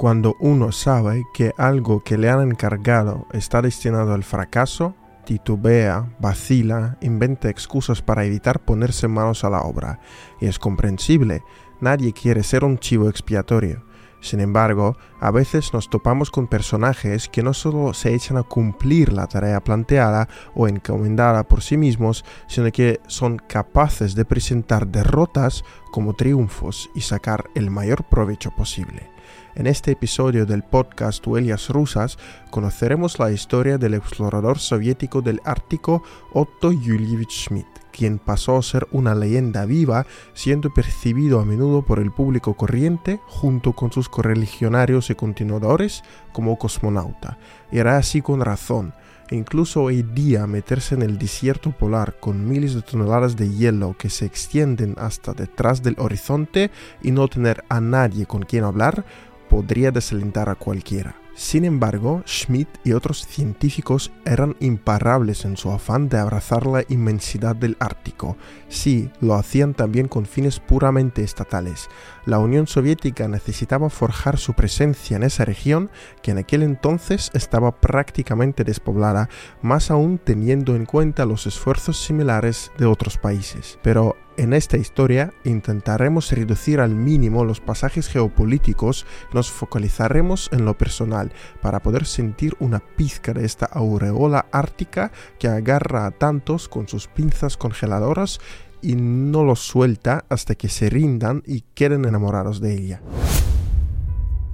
Cuando 0.00 0.34
uno 0.40 0.72
sabe 0.72 1.26
que 1.34 1.52
algo 1.58 2.02
que 2.02 2.16
le 2.16 2.30
han 2.30 2.40
encargado 2.40 3.26
está 3.34 3.60
destinado 3.60 4.14
al 4.14 4.24
fracaso, 4.24 4.94
titubea, 5.26 6.16
vacila, 6.18 6.96
inventa 7.02 7.50
excusas 7.50 8.00
para 8.00 8.24
evitar 8.24 8.60
ponerse 8.60 9.08
manos 9.08 9.44
a 9.44 9.50
la 9.50 9.60
obra. 9.60 10.00
Y 10.40 10.46
es 10.46 10.58
comprensible, 10.58 11.42
nadie 11.82 12.14
quiere 12.14 12.44
ser 12.44 12.64
un 12.64 12.78
chivo 12.78 13.10
expiatorio. 13.10 13.84
Sin 14.22 14.40
embargo, 14.40 14.96
a 15.20 15.30
veces 15.30 15.74
nos 15.74 15.90
topamos 15.90 16.30
con 16.30 16.46
personajes 16.46 17.28
que 17.28 17.42
no 17.42 17.52
solo 17.52 17.92
se 17.92 18.14
echan 18.14 18.38
a 18.38 18.42
cumplir 18.42 19.12
la 19.12 19.26
tarea 19.26 19.60
planteada 19.60 20.30
o 20.54 20.66
encomendada 20.66 21.42
por 21.42 21.60
sí 21.60 21.76
mismos, 21.76 22.24
sino 22.48 22.72
que 22.72 23.00
son 23.06 23.36
capaces 23.36 24.14
de 24.14 24.24
presentar 24.24 24.86
derrotas 24.86 25.62
como 25.92 26.14
triunfos 26.14 26.88
y 26.94 27.02
sacar 27.02 27.50
el 27.54 27.70
mayor 27.70 28.04
provecho 28.04 28.50
posible. 28.50 29.19
En 29.60 29.66
este 29.66 29.90
episodio 29.90 30.46
del 30.46 30.62
podcast 30.62 31.26
Huellas 31.26 31.68
Rusas 31.68 32.16
conoceremos 32.48 33.18
la 33.18 33.30
historia 33.30 33.76
del 33.76 33.92
explorador 33.92 34.58
soviético 34.58 35.20
del 35.20 35.38
Ártico 35.44 36.02
Otto 36.32 36.72
Yulievich 36.72 37.44
Schmidt 37.44 37.66
quien 37.92 38.18
pasó 38.18 38.56
a 38.56 38.62
ser 38.62 38.88
una 38.92 39.14
leyenda 39.14 39.66
viva, 39.66 40.06
siendo 40.32 40.72
percibido 40.72 41.40
a 41.40 41.44
menudo 41.44 41.82
por 41.82 41.98
el 41.98 42.10
público 42.10 42.54
corriente, 42.54 43.20
junto 43.26 43.74
con 43.74 43.92
sus 43.92 44.08
correligionarios 44.08 45.10
y 45.10 45.14
continuadores, 45.14 46.02
como 46.32 46.56
cosmonauta. 46.56 47.36
Era 47.70 47.98
así 47.98 48.22
con 48.22 48.40
razón. 48.40 48.94
Incluso 49.32 49.82
hoy 49.82 50.02
día 50.02 50.46
meterse 50.46 50.96
en 50.96 51.02
el 51.02 51.16
desierto 51.18 51.70
polar 51.70 52.18
con 52.18 52.48
miles 52.48 52.74
de 52.74 52.82
toneladas 52.82 53.36
de 53.36 53.48
hielo 53.48 53.94
que 53.96 54.10
se 54.10 54.24
extienden 54.24 54.96
hasta 54.98 55.34
detrás 55.34 55.82
del 55.82 55.94
horizonte 55.98 56.72
y 57.00 57.12
no 57.12 57.28
tener 57.28 57.62
a 57.68 57.80
nadie 57.80 58.26
con 58.26 58.42
quien 58.42 58.64
hablar 58.64 59.04
podría 59.50 59.90
desalentar 59.90 60.48
a 60.48 60.54
cualquiera. 60.54 61.16
Sin 61.40 61.64
embargo, 61.64 62.22
Schmidt 62.26 62.68
y 62.84 62.92
otros 62.92 63.26
científicos 63.26 64.12
eran 64.26 64.56
imparables 64.60 65.46
en 65.46 65.56
su 65.56 65.70
afán 65.70 66.10
de 66.10 66.18
abrazar 66.18 66.66
la 66.66 66.84
inmensidad 66.90 67.56
del 67.56 67.78
Ártico. 67.80 68.36
Sí, 68.68 69.10
lo 69.22 69.34
hacían 69.34 69.72
también 69.72 70.06
con 70.06 70.26
fines 70.26 70.60
puramente 70.60 71.24
estatales. 71.24 71.88
La 72.26 72.40
Unión 72.40 72.66
Soviética 72.66 73.26
necesitaba 73.26 73.88
forjar 73.88 74.36
su 74.36 74.52
presencia 74.52 75.16
en 75.16 75.22
esa 75.22 75.46
región 75.46 75.90
que 76.22 76.32
en 76.32 76.38
aquel 76.38 76.62
entonces 76.62 77.30
estaba 77.32 77.80
prácticamente 77.80 78.62
despoblada, 78.62 79.30
más 79.62 79.90
aún 79.90 80.18
teniendo 80.18 80.76
en 80.76 80.84
cuenta 80.84 81.24
los 81.24 81.46
esfuerzos 81.46 82.04
similares 82.04 82.70
de 82.76 82.84
otros 82.84 83.16
países. 83.16 83.78
Pero 83.82 84.14
en 84.36 84.54
esta 84.54 84.78
historia 84.78 85.34
intentaremos 85.44 86.32
reducir 86.32 86.80
al 86.80 86.94
mínimo 86.94 87.44
los 87.44 87.60
pasajes 87.60 88.08
geopolíticos, 88.08 89.04
nos 89.34 89.50
focalizaremos 89.50 90.48
en 90.52 90.64
lo 90.64 90.78
personal 90.78 91.29
para 91.60 91.80
poder 91.80 92.06
sentir 92.06 92.54
una 92.60 92.80
pizca 92.80 93.32
de 93.32 93.44
esta 93.44 93.66
aureola 93.66 94.46
ártica 94.52 95.12
que 95.38 95.48
agarra 95.48 96.06
a 96.06 96.10
tantos 96.10 96.68
con 96.68 96.88
sus 96.88 97.06
pinzas 97.08 97.56
congeladoras 97.56 98.40
y 98.82 98.96
no 98.96 99.44
los 99.44 99.60
suelta 99.60 100.24
hasta 100.28 100.54
que 100.54 100.68
se 100.68 100.90
rindan 100.90 101.42
y 101.46 101.62
queden 101.74 102.04
enamorados 102.04 102.60
de 102.60 102.74
ella. 102.74 103.02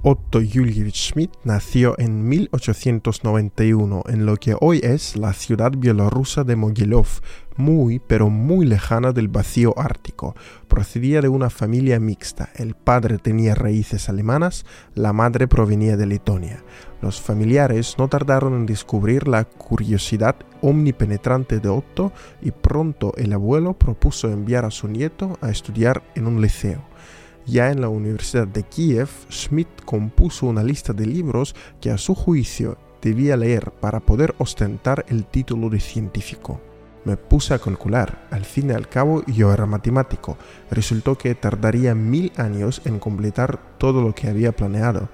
Otto 0.09 0.39
Julievich 0.39 1.09
Schmidt 1.09 1.33
nació 1.43 1.99
en 1.99 2.29
1891 2.29 4.03
en 4.07 4.25
lo 4.25 4.37
que 4.37 4.55
hoy 4.61 4.79
es 4.81 5.17
la 5.17 5.33
ciudad 5.33 5.73
bielorrusa 5.77 6.45
de 6.45 6.55
Mogilov, 6.55 7.07
muy 7.57 7.99
pero 7.99 8.29
muy 8.29 8.65
lejana 8.65 9.11
del 9.11 9.27
vacío 9.27 9.77
ártico. 9.77 10.33
Procedía 10.69 11.19
de 11.19 11.27
una 11.27 11.49
familia 11.49 11.99
mixta. 11.99 12.47
El 12.55 12.73
padre 12.73 13.17
tenía 13.17 13.53
raíces 13.53 14.07
alemanas, 14.07 14.65
la 14.95 15.11
madre 15.11 15.45
provenía 15.45 15.97
de 15.97 16.05
Letonia. 16.05 16.63
Los 17.01 17.19
familiares 17.19 17.95
no 17.97 18.07
tardaron 18.07 18.53
en 18.53 18.65
descubrir 18.65 19.27
la 19.27 19.43
curiosidad 19.43 20.37
omnipenetrante 20.61 21.59
de 21.59 21.67
Otto 21.67 22.13
y 22.41 22.51
pronto 22.51 23.11
el 23.17 23.33
abuelo 23.33 23.73
propuso 23.73 24.31
enviar 24.31 24.63
a 24.63 24.71
su 24.71 24.87
nieto 24.87 25.37
a 25.41 25.49
estudiar 25.49 26.01
en 26.15 26.27
un 26.27 26.41
liceo. 26.41 26.81
Ya 27.47 27.71
en 27.71 27.79
la 27.79 27.87
Universidad 27.87 28.45
de 28.45 28.63
Kiev, 28.63 29.07
Schmidt 29.31 29.69
compuso 29.85 30.47
una 30.47 30.63
lista 30.63 30.91
de 30.91 31.05
libros 31.05 31.55
que 31.79 31.91
a 31.91 31.97
su 31.97 32.13
juicio 32.13 32.77
debía 33.01 33.37
leer 33.37 33.71
para 33.71 34.01
poder 34.01 34.35
ostentar 34.37 35.05
el 35.07 35.23
título 35.23 35.69
de 35.69 35.79
científico. 35.79 36.59
Me 37.05 37.15
puse 37.15 37.53
a 37.53 37.59
calcular, 37.59 38.27
al 38.31 38.43
fin 38.43 38.69
y 38.69 38.73
al 38.73 38.89
cabo 38.89 39.23
yo 39.27 39.53
era 39.53 39.65
matemático, 39.65 40.37
resultó 40.69 41.17
que 41.17 41.35
tardaría 41.35 41.95
mil 41.95 42.33
años 42.35 42.81
en 42.83 42.99
completar 42.99 43.77
todo 43.77 44.01
lo 44.01 44.13
que 44.13 44.27
había 44.27 44.51
planeado. 44.51 45.07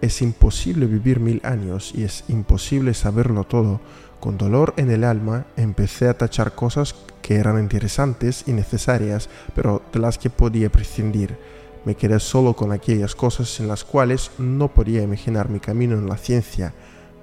Es 0.00 0.22
imposible 0.22 0.86
vivir 0.86 1.20
mil 1.20 1.40
años 1.44 1.92
y 1.94 2.02
es 2.02 2.24
imposible 2.26 2.94
saberlo 2.94 3.44
todo. 3.44 3.80
Con 4.18 4.38
dolor 4.38 4.74
en 4.76 4.90
el 4.90 5.04
alma 5.04 5.46
empecé 5.56 6.08
a 6.08 6.18
tachar 6.18 6.56
cosas 6.56 6.96
que 7.22 7.36
eran 7.36 7.60
interesantes 7.60 8.42
y 8.48 8.52
necesarias, 8.52 9.28
pero 9.54 9.82
de 9.92 10.00
las 10.00 10.18
que 10.18 10.30
podía 10.30 10.68
prescindir. 10.70 11.38
Me 11.86 11.94
quedé 11.94 12.20
solo 12.20 12.52
con 12.52 12.72
aquellas 12.72 13.14
cosas 13.14 13.58
en 13.60 13.68
las 13.68 13.82
cuales 13.82 14.30
no 14.36 14.68
podía 14.68 15.02
imaginar 15.02 15.48
mi 15.48 15.60
camino 15.60 15.94
en 15.94 16.06
la 16.06 16.18
ciencia. 16.18 16.74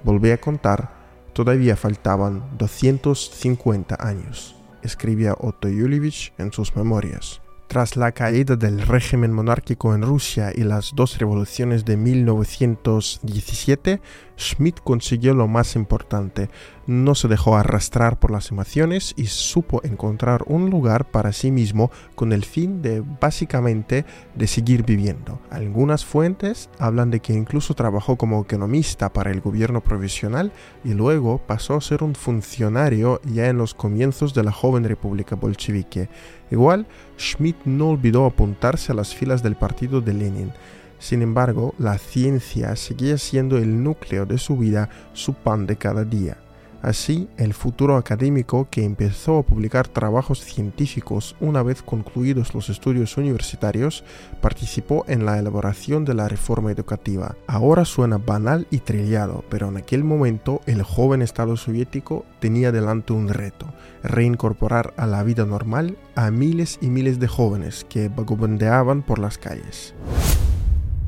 Volví 0.02 0.32
a 0.32 0.40
contar 0.40 1.04
Todavía 1.34 1.74
faltaban 1.74 2.44
250 2.58 3.96
años, 3.98 4.54
escribía 4.82 5.34
Otto 5.36 5.68
Yulievich 5.68 6.32
en 6.38 6.52
sus 6.52 6.76
memorias. 6.76 7.43
Tras 7.66 7.96
la 7.96 8.12
caída 8.12 8.56
del 8.56 8.82
régimen 8.82 9.32
monárquico 9.32 9.94
en 9.94 10.02
Rusia 10.02 10.52
y 10.54 10.64
las 10.64 10.92
dos 10.94 11.18
revoluciones 11.18 11.84
de 11.84 11.96
1917, 11.96 14.00
Schmidt 14.38 14.80
consiguió 14.82 15.34
lo 15.34 15.48
más 15.48 15.76
importante. 15.76 16.50
No 16.86 17.14
se 17.14 17.28
dejó 17.28 17.56
arrastrar 17.56 18.18
por 18.18 18.30
las 18.30 18.50
emociones 18.50 19.14
y 19.16 19.26
supo 19.26 19.80
encontrar 19.84 20.44
un 20.46 20.70
lugar 20.70 21.10
para 21.10 21.32
sí 21.32 21.50
mismo 21.50 21.90
con 22.14 22.32
el 22.32 22.44
fin 22.44 22.82
de 22.82 23.02
básicamente 23.20 24.04
de 24.34 24.46
seguir 24.46 24.84
viviendo. 24.84 25.40
Algunas 25.50 26.04
fuentes 26.04 26.68
hablan 26.78 27.10
de 27.10 27.20
que 27.20 27.32
incluso 27.32 27.74
trabajó 27.74 28.16
como 28.16 28.42
economista 28.42 29.12
para 29.12 29.30
el 29.30 29.40
gobierno 29.40 29.80
provisional 29.80 30.52
y 30.84 30.92
luego 30.92 31.38
pasó 31.38 31.74
a 31.74 31.80
ser 31.80 32.02
un 32.02 32.14
funcionario 32.14 33.20
ya 33.24 33.48
en 33.48 33.56
los 33.56 33.72
comienzos 33.72 34.34
de 34.34 34.44
la 34.44 34.52
joven 34.52 34.84
república 34.84 35.36
bolchevique. 35.36 36.10
Igual, 36.54 36.86
Schmidt 37.18 37.56
no 37.64 37.88
olvidó 37.88 38.26
apuntarse 38.26 38.92
a 38.92 38.94
las 38.94 39.12
filas 39.12 39.42
del 39.42 39.56
partido 39.56 40.00
de 40.00 40.14
Lenin. 40.14 40.52
Sin 41.00 41.20
embargo, 41.20 41.74
la 41.78 41.98
ciencia 41.98 42.76
seguía 42.76 43.18
siendo 43.18 43.58
el 43.58 43.82
núcleo 43.82 44.24
de 44.24 44.38
su 44.38 44.56
vida, 44.56 44.88
su 45.14 45.34
pan 45.34 45.66
de 45.66 45.74
cada 45.74 46.04
día. 46.04 46.43
Así, 46.84 47.30
el 47.38 47.54
futuro 47.54 47.96
académico 47.96 48.68
que 48.70 48.84
empezó 48.84 49.38
a 49.38 49.42
publicar 49.42 49.88
trabajos 49.88 50.40
científicos 50.40 51.34
una 51.40 51.62
vez 51.62 51.80
concluidos 51.80 52.52
los 52.52 52.68
estudios 52.68 53.16
universitarios, 53.16 54.04
participó 54.42 55.06
en 55.08 55.24
la 55.24 55.38
elaboración 55.38 56.04
de 56.04 56.12
la 56.12 56.28
reforma 56.28 56.70
educativa. 56.70 57.36
Ahora 57.46 57.86
suena 57.86 58.18
banal 58.18 58.66
y 58.70 58.80
trillado, 58.80 59.46
pero 59.48 59.68
en 59.68 59.78
aquel 59.78 60.04
momento 60.04 60.60
el 60.66 60.82
joven 60.82 61.22
Estado 61.22 61.56
soviético 61.56 62.26
tenía 62.38 62.70
delante 62.70 63.14
un 63.14 63.30
reto, 63.30 63.72
reincorporar 64.02 64.92
a 64.98 65.06
la 65.06 65.22
vida 65.22 65.46
normal 65.46 65.96
a 66.16 66.30
miles 66.30 66.78
y 66.82 66.88
miles 66.88 67.18
de 67.18 67.28
jóvenes 67.28 67.86
que 67.88 68.10
vagabundeaban 68.10 69.00
por 69.00 69.18
las 69.18 69.38
calles 69.38 69.94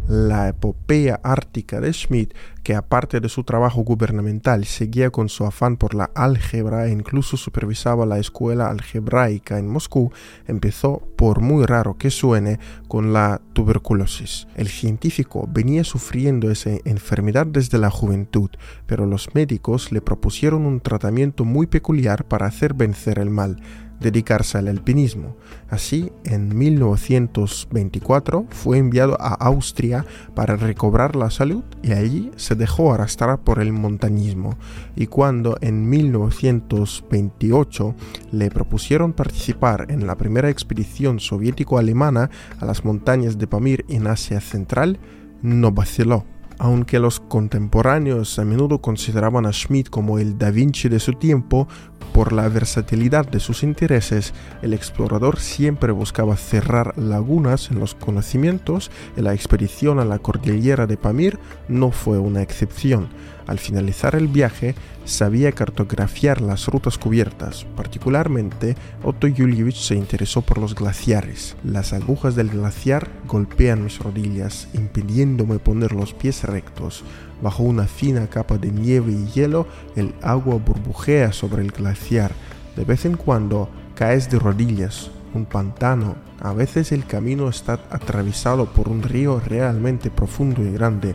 la 0.09 0.49
epopeya 0.49 1.21
ártica 1.22 1.81
de 1.81 1.93
Schmidt, 1.93 2.34
que 2.62 2.75
aparte 2.75 3.21
de 3.21 3.28
su 3.28 3.44
trabajo 3.44 3.83
gubernamental 3.83 4.65
seguía 4.65 5.11
con 5.11 5.28
su 5.28 5.44
afán 5.44 5.77
por 5.77 5.94
la 5.94 6.11
álgebra 6.15 6.87
e 6.87 6.93
incluso 6.93 7.37
supervisaba 7.37 8.06
la 8.06 8.19
escuela 8.19 8.69
algebraica 8.69 9.59
en 9.59 9.69
Moscú, 9.69 10.12
empezó, 10.47 11.03
por 11.17 11.41
muy 11.41 11.65
raro 11.65 11.97
que 11.97 12.11
suene, 12.11 12.59
con 12.89 13.12
la 13.12 13.41
tuberculosis. 13.53 14.49
El 14.56 14.69
científico 14.69 15.49
venía 15.50 15.84
sufriendo 15.84 16.50
esa 16.50 16.71
enfermedad 16.84 17.47
desde 17.47 17.79
la 17.79 17.91
juventud, 17.91 18.50
pero 18.87 19.06
los 19.06 19.35
médicos 19.35 19.93
le 19.93 20.00
propusieron 20.00 20.67
un 20.67 20.81
tratamiento 20.81 21.44
muy 21.44 21.67
peculiar 21.67 22.25
para 22.25 22.47
hacer 22.47 22.75
vencer 22.75 23.19
el 23.19 23.31
mal 23.31 23.61
dedicarse 24.00 24.58
al 24.58 24.66
alpinismo. 24.69 25.37
Así, 25.69 26.12
en 26.25 26.56
1924 26.56 28.46
fue 28.50 28.78
enviado 28.78 29.16
a 29.20 29.34
Austria 29.34 30.06
para 30.34 30.56
recobrar 30.56 31.16
la 31.16 31.31
salud 31.31 31.64
y 31.82 31.93
allí 31.93 32.31
se 32.37 32.54
dejó 32.54 32.93
arrastrar 32.93 33.40
por 33.40 33.60
el 33.60 33.72
montañismo. 33.72 34.56
Y 34.94 35.06
cuando 35.06 35.56
en 35.60 35.88
1928 35.88 37.94
le 38.32 38.50
propusieron 38.50 39.12
participar 39.12 39.87
en 39.90 40.06
la 40.06 40.16
primera 40.16 40.50
expedición 40.50 41.20
soviético-alemana 41.20 42.31
a 42.60 42.66
las 42.66 42.84
montañas 42.84 43.38
de 43.38 43.46
Pamir 43.46 43.87
en 43.88 44.06
Asia 44.06 44.40
Central, 44.40 44.99
no 45.42 45.72
vaciló 45.72 46.25
aunque 46.58 46.99
los 46.99 47.20
contemporáneos 47.20 48.38
a 48.38 48.44
menudo 48.44 48.81
consideraban 48.81 49.47
a 49.47 49.53
Schmidt 49.53 49.88
como 49.88 50.19
el 50.19 50.38
Da 50.38 50.50
Vinci 50.50 50.88
de 50.88 51.00
su 51.00 51.12
tiempo, 51.12 51.69
por 52.12 52.32
la 52.32 52.49
versatilidad 52.49 53.29
de 53.29 53.41
sus 53.41 53.62
intereses, 53.62 54.32
el 54.62 54.73
explorador 54.73 55.38
siempre 55.38 55.93
buscaba 55.93 56.37
cerrar 56.37 56.97
lagunas 56.97 57.70
en 57.70 57.79
los 57.79 57.94
conocimientos 57.94 58.91
y 59.19 59.20
la 59.20 59.35
expedición 59.35 59.99
a 59.99 60.05
la 60.06 60.19
cordillera 60.19 60.87
de 60.87 60.97
Pamir 60.97 61.38
no 61.69 61.91
fue 61.91 62.19
una 62.19 62.41
excepción. 62.41 63.09
Al 63.46 63.58
finalizar 63.58 64.16
el 64.16 64.26
viaje, 64.26 64.75
sabía 65.04 65.52
cartografiar 65.52 66.40
las 66.40 66.66
rutas 66.66 66.98
cubiertas. 66.98 67.64
Particularmente, 67.76 68.75
Otto 69.04 69.28
Julievich 69.28 69.76
se 69.76 69.94
interesó 69.94 70.43
por 70.43 70.58
los 70.58 70.75
glaciares. 70.75 71.56
Las 71.62 71.93
agujas 71.93 72.34
del 72.34 72.50
glaciar 72.50 73.08
golpean 73.28 73.84
mis 73.84 74.00
rodillas, 74.00 74.69
impidiéndome 74.75 75.60
poner 75.60 75.93
los 75.93 76.12
pies 76.12 76.43
rectos. 76.43 77.04
Bajo 77.40 77.62
una 77.62 77.87
fina 77.87 78.26
capa 78.26 78.58
de 78.58 78.72
nieve 78.72 79.12
y 79.12 79.26
hielo, 79.32 79.69
el 79.94 80.12
agua 80.22 80.56
burbujea 80.56 81.32
sobre 81.32 81.62
el 81.62 81.70
glaciar. 81.70 82.32
De 82.75 82.84
vez 82.84 83.04
en 83.04 83.16
cuando 83.16 83.69
caes 83.94 84.28
de 84.28 84.38
rodillas, 84.40 85.10
un 85.34 85.44
pantano. 85.44 86.16
A 86.40 86.52
veces 86.52 86.92
el 86.92 87.06
camino 87.06 87.49
está 87.49 87.75
atravesado 87.90 88.66
por 88.66 88.88
un 88.88 89.02
río 89.02 89.40
realmente 89.40 90.10
profundo 90.10 90.62
y 90.62 90.72
grande. 90.72 91.14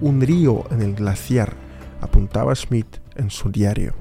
Un 0.00 0.20
río 0.20 0.64
en 0.70 0.82
el 0.82 0.94
glaciar, 0.94 1.54
apuntaba 2.00 2.54
Schmidt 2.54 2.98
en 3.16 3.30
su 3.30 3.50
diario. 3.50 3.94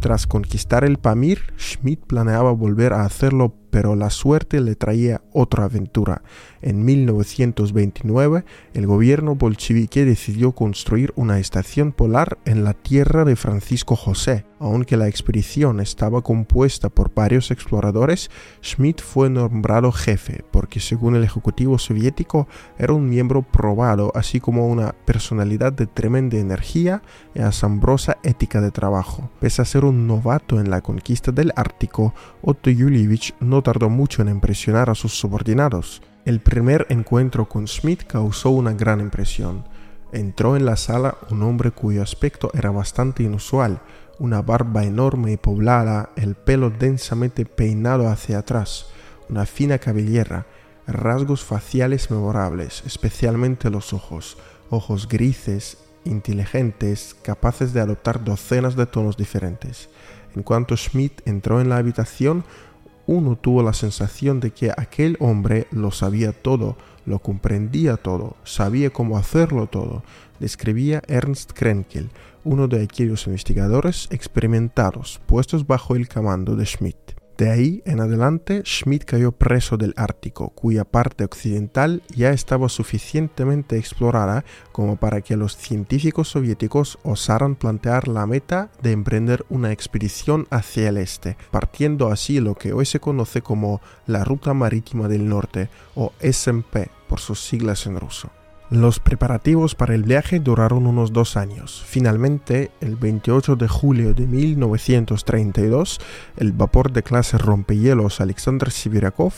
Tras 0.00 0.26
conquistar 0.26 0.84
el 0.84 0.98
Pamir, 0.98 1.54
Schmidt 1.58 2.04
planeaba 2.06 2.52
volver 2.52 2.92
a 2.92 3.04
hacerlo 3.04 3.54
pero 3.74 3.96
la 3.96 4.08
suerte 4.08 4.60
le 4.60 4.76
traía 4.76 5.22
otra 5.32 5.64
aventura. 5.64 6.22
En 6.62 6.84
1929, 6.84 8.44
el 8.72 8.86
gobierno 8.86 9.34
bolchevique 9.34 10.04
decidió 10.04 10.52
construir 10.52 11.12
una 11.16 11.40
estación 11.40 11.90
polar 11.90 12.38
en 12.44 12.62
la 12.62 12.74
tierra 12.74 13.24
de 13.24 13.34
Francisco 13.34 13.96
José. 13.96 14.46
Aunque 14.60 14.96
la 14.96 15.08
expedición 15.08 15.80
estaba 15.80 16.22
compuesta 16.22 16.88
por 16.88 17.12
varios 17.12 17.50
exploradores, 17.50 18.30
Schmidt 18.62 19.02
fue 19.02 19.28
nombrado 19.28 19.90
jefe, 19.92 20.44
porque 20.52 20.80
según 20.80 21.16
el 21.16 21.24
Ejecutivo 21.24 21.76
soviético 21.76 22.46
era 22.78 22.92
un 22.92 23.10
miembro 23.10 23.42
probado, 23.42 24.12
así 24.14 24.38
como 24.40 24.68
una 24.68 24.94
personalidad 25.04 25.72
de 25.72 25.86
tremenda 25.86 26.38
energía 26.38 27.02
y 27.34 27.40
asombrosa 27.40 28.16
ética 28.22 28.62
de 28.62 28.70
trabajo. 28.70 29.30
Pese 29.40 29.60
a 29.60 29.66
ser 29.66 29.84
un 29.84 30.06
novato 30.06 30.60
en 30.60 30.70
la 30.70 30.80
conquista 30.80 31.32
del 31.32 31.52
Ártico, 31.56 32.14
Otto 32.40 32.70
Yulievich 32.70 33.34
no 33.40 33.63
tardó 33.64 33.90
mucho 33.90 34.22
en 34.22 34.28
impresionar 34.28 34.88
a 34.88 34.94
sus 34.94 35.18
subordinados. 35.18 36.00
El 36.24 36.40
primer 36.40 36.86
encuentro 36.90 37.48
con 37.48 37.66
Smith 37.66 38.04
causó 38.06 38.50
una 38.50 38.72
gran 38.72 39.00
impresión. 39.00 39.64
Entró 40.12 40.56
en 40.56 40.64
la 40.64 40.76
sala 40.76 41.16
un 41.30 41.42
hombre 41.42 41.72
cuyo 41.72 42.00
aspecto 42.00 42.52
era 42.54 42.70
bastante 42.70 43.24
inusual, 43.24 43.80
una 44.20 44.40
barba 44.42 44.84
enorme 44.84 45.32
y 45.32 45.36
poblada, 45.36 46.10
el 46.14 46.36
pelo 46.36 46.70
densamente 46.70 47.44
peinado 47.44 48.08
hacia 48.08 48.38
atrás, 48.38 48.86
una 49.28 49.44
fina 49.44 49.78
cabellera, 49.78 50.46
rasgos 50.86 51.42
faciales 51.42 52.10
memorables, 52.10 52.84
especialmente 52.86 53.70
los 53.70 53.92
ojos, 53.92 54.38
ojos 54.70 55.08
grises, 55.08 55.78
inteligentes, 56.04 57.16
capaces 57.22 57.72
de 57.72 57.80
adoptar 57.80 58.22
docenas 58.22 58.76
de 58.76 58.86
tonos 58.86 59.16
diferentes. 59.16 59.88
En 60.34 60.42
cuanto 60.42 60.76
Schmidt 60.76 61.26
entró 61.26 61.60
en 61.60 61.68
la 61.68 61.76
habitación, 61.76 62.44
uno 63.06 63.36
tuvo 63.36 63.62
la 63.62 63.72
sensación 63.72 64.40
de 64.40 64.50
que 64.50 64.70
aquel 64.70 65.16
hombre 65.20 65.66
lo 65.70 65.90
sabía 65.90 66.32
todo, 66.32 66.76
lo 67.06 67.18
comprendía 67.18 67.96
todo, 67.96 68.36
sabía 68.44 68.90
cómo 68.90 69.18
hacerlo 69.18 69.66
todo, 69.66 70.02
describía 70.40 71.02
Ernst 71.06 71.52
Krenkel, 71.52 72.10
uno 72.44 72.68
de 72.68 72.82
aquellos 72.82 73.26
investigadores 73.26 74.08
experimentados 74.10 75.20
puestos 75.26 75.66
bajo 75.66 75.96
el 75.96 76.08
comando 76.08 76.56
de 76.56 76.66
Schmidt. 76.66 77.23
De 77.36 77.50
ahí 77.50 77.82
en 77.84 77.98
adelante, 77.98 78.62
Schmidt 78.64 79.04
cayó 79.04 79.32
preso 79.32 79.76
del 79.76 79.92
Ártico, 79.96 80.50
cuya 80.50 80.84
parte 80.84 81.24
occidental 81.24 82.02
ya 82.14 82.30
estaba 82.30 82.68
suficientemente 82.68 83.76
explorada 83.76 84.44
como 84.70 84.96
para 84.96 85.20
que 85.20 85.36
los 85.36 85.56
científicos 85.56 86.28
soviéticos 86.28 86.96
osaran 87.02 87.56
plantear 87.56 88.06
la 88.06 88.26
meta 88.26 88.70
de 88.82 88.92
emprender 88.92 89.44
una 89.48 89.72
expedición 89.72 90.46
hacia 90.50 90.88
el 90.90 90.96
este, 90.96 91.36
partiendo 91.50 92.12
así 92.12 92.38
lo 92.38 92.54
que 92.54 92.72
hoy 92.72 92.86
se 92.86 93.00
conoce 93.00 93.42
como 93.42 93.80
la 94.06 94.22
Ruta 94.22 94.54
Marítima 94.54 95.08
del 95.08 95.28
Norte, 95.28 95.70
o 95.96 96.12
SMP 96.20 96.88
por 97.08 97.18
sus 97.18 97.40
siglas 97.40 97.86
en 97.86 97.98
ruso. 97.98 98.30
Los 98.70 98.98
preparativos 98.98 99.74
para 99.74 99.94
el 99.94 100.04
viaje 100.04 100.40
duraron 100.40 100.86
unos 100.86 101.12
dos 101.12 101.36
años. 101.36 101.84
Finalmente, 101.86 102.70
el 102.80 102.96
28 102.96 103.56
de 103.56 103.68
julio 103.68 104.14
de 104.14 104.26
1932, 104.26 106.00
el 106.38 106.52
vapor 106.52 106.90
de 106.90 107.02
clase 107.02 107.36
rompehielos 107.36 108.22
Alexander 108.22 108.70
Sibirakov 108.70 109.34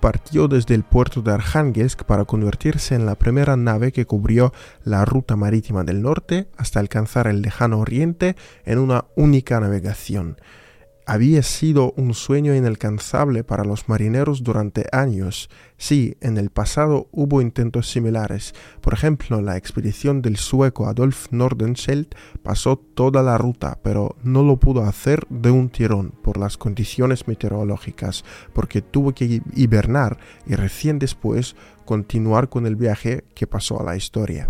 partió 0.00 0.48
desde 0.48 0.74
el 0.74 0.82
puerto 0.82 1.20
de 1.20 1.32
Arhangelsk 1.32 2.04
para 2.04 2.24
convertirse 2.24 2.94
en 2.94 3.04
la 3.04 3.16
primera 3.16 3.54
nave 3.56 3.92
que 3.92 4.06
cubrió 4.06 4.54
la 4.82 5.04
ruta 5.04 5.36
marítima 5.36 5.84
del 5.84 6.00
norte 6.00 6.48
hasta 6.56 6.80
alcanzar 6.80 7.26
el 7.26 7.42
lejano 7.42 7.80
oriente 7.80 8.34
en 8.64 8.78
una 8.78 9.04
única 9.14 9.60
navegación 9.60 10.38
había 11.10 11.42
sido 11.42 11.92
un 11.96 12.14
sueño 12.14 12.54
inalcanzable 12.54 13.42
para 13.42 13.64
los 13.64 13.88
marineros 13.88 14.44
durante 14.44 14.86
años. 14.92 15.50
Sí, 15.76 16.16
en 16.20 16.36
el 16.36 16.50
pasado 16.50 17.08
hubo 17.10 17.42
intentos 17.42 17.90
similares. 17.90 18.54
Por 18.80 18.94
ejemplo, 18.94 19.42
la 19.42 19.56
expedición 19.56 20.22
del 20.22 20.36
sueco 20.36 20.86
Adolf 20.86 21.26
Nordenskjöld 21.32 22.14
pasó 22.44 22.76
toda 22.76 23.24
la 23.24 23.38
ruta, 23.38 23.80
pero 23.82 24.14
no 24.22 24.44
lo 24.44 24.60
pudo 24.60 24.84
hacer 24.84 25.26
de 25.30 25.50
un 25.50 25.68
tirón 25.70 26.12
por 26.22 26.38
las 26.38 26.56
condiciones 26.56 27.26
meteorológicas, 27.26 28.24
porque 28.52 28.80
tuvo 28.80 29.12
que 29.12 29.42
hibernar 29.56 30.16
y 30.46 30.54
recién 30.54 31.00
después 31.00 31.56
continuar 31.86 32.48
con 32.48 32.66
el 32.66 32.76
viaje 32.76 33.24
que 33.34 33.48
pasó 33.48 33.80
a 33.80 33.84
la 33.84 33.96
historia. 33.96 34.46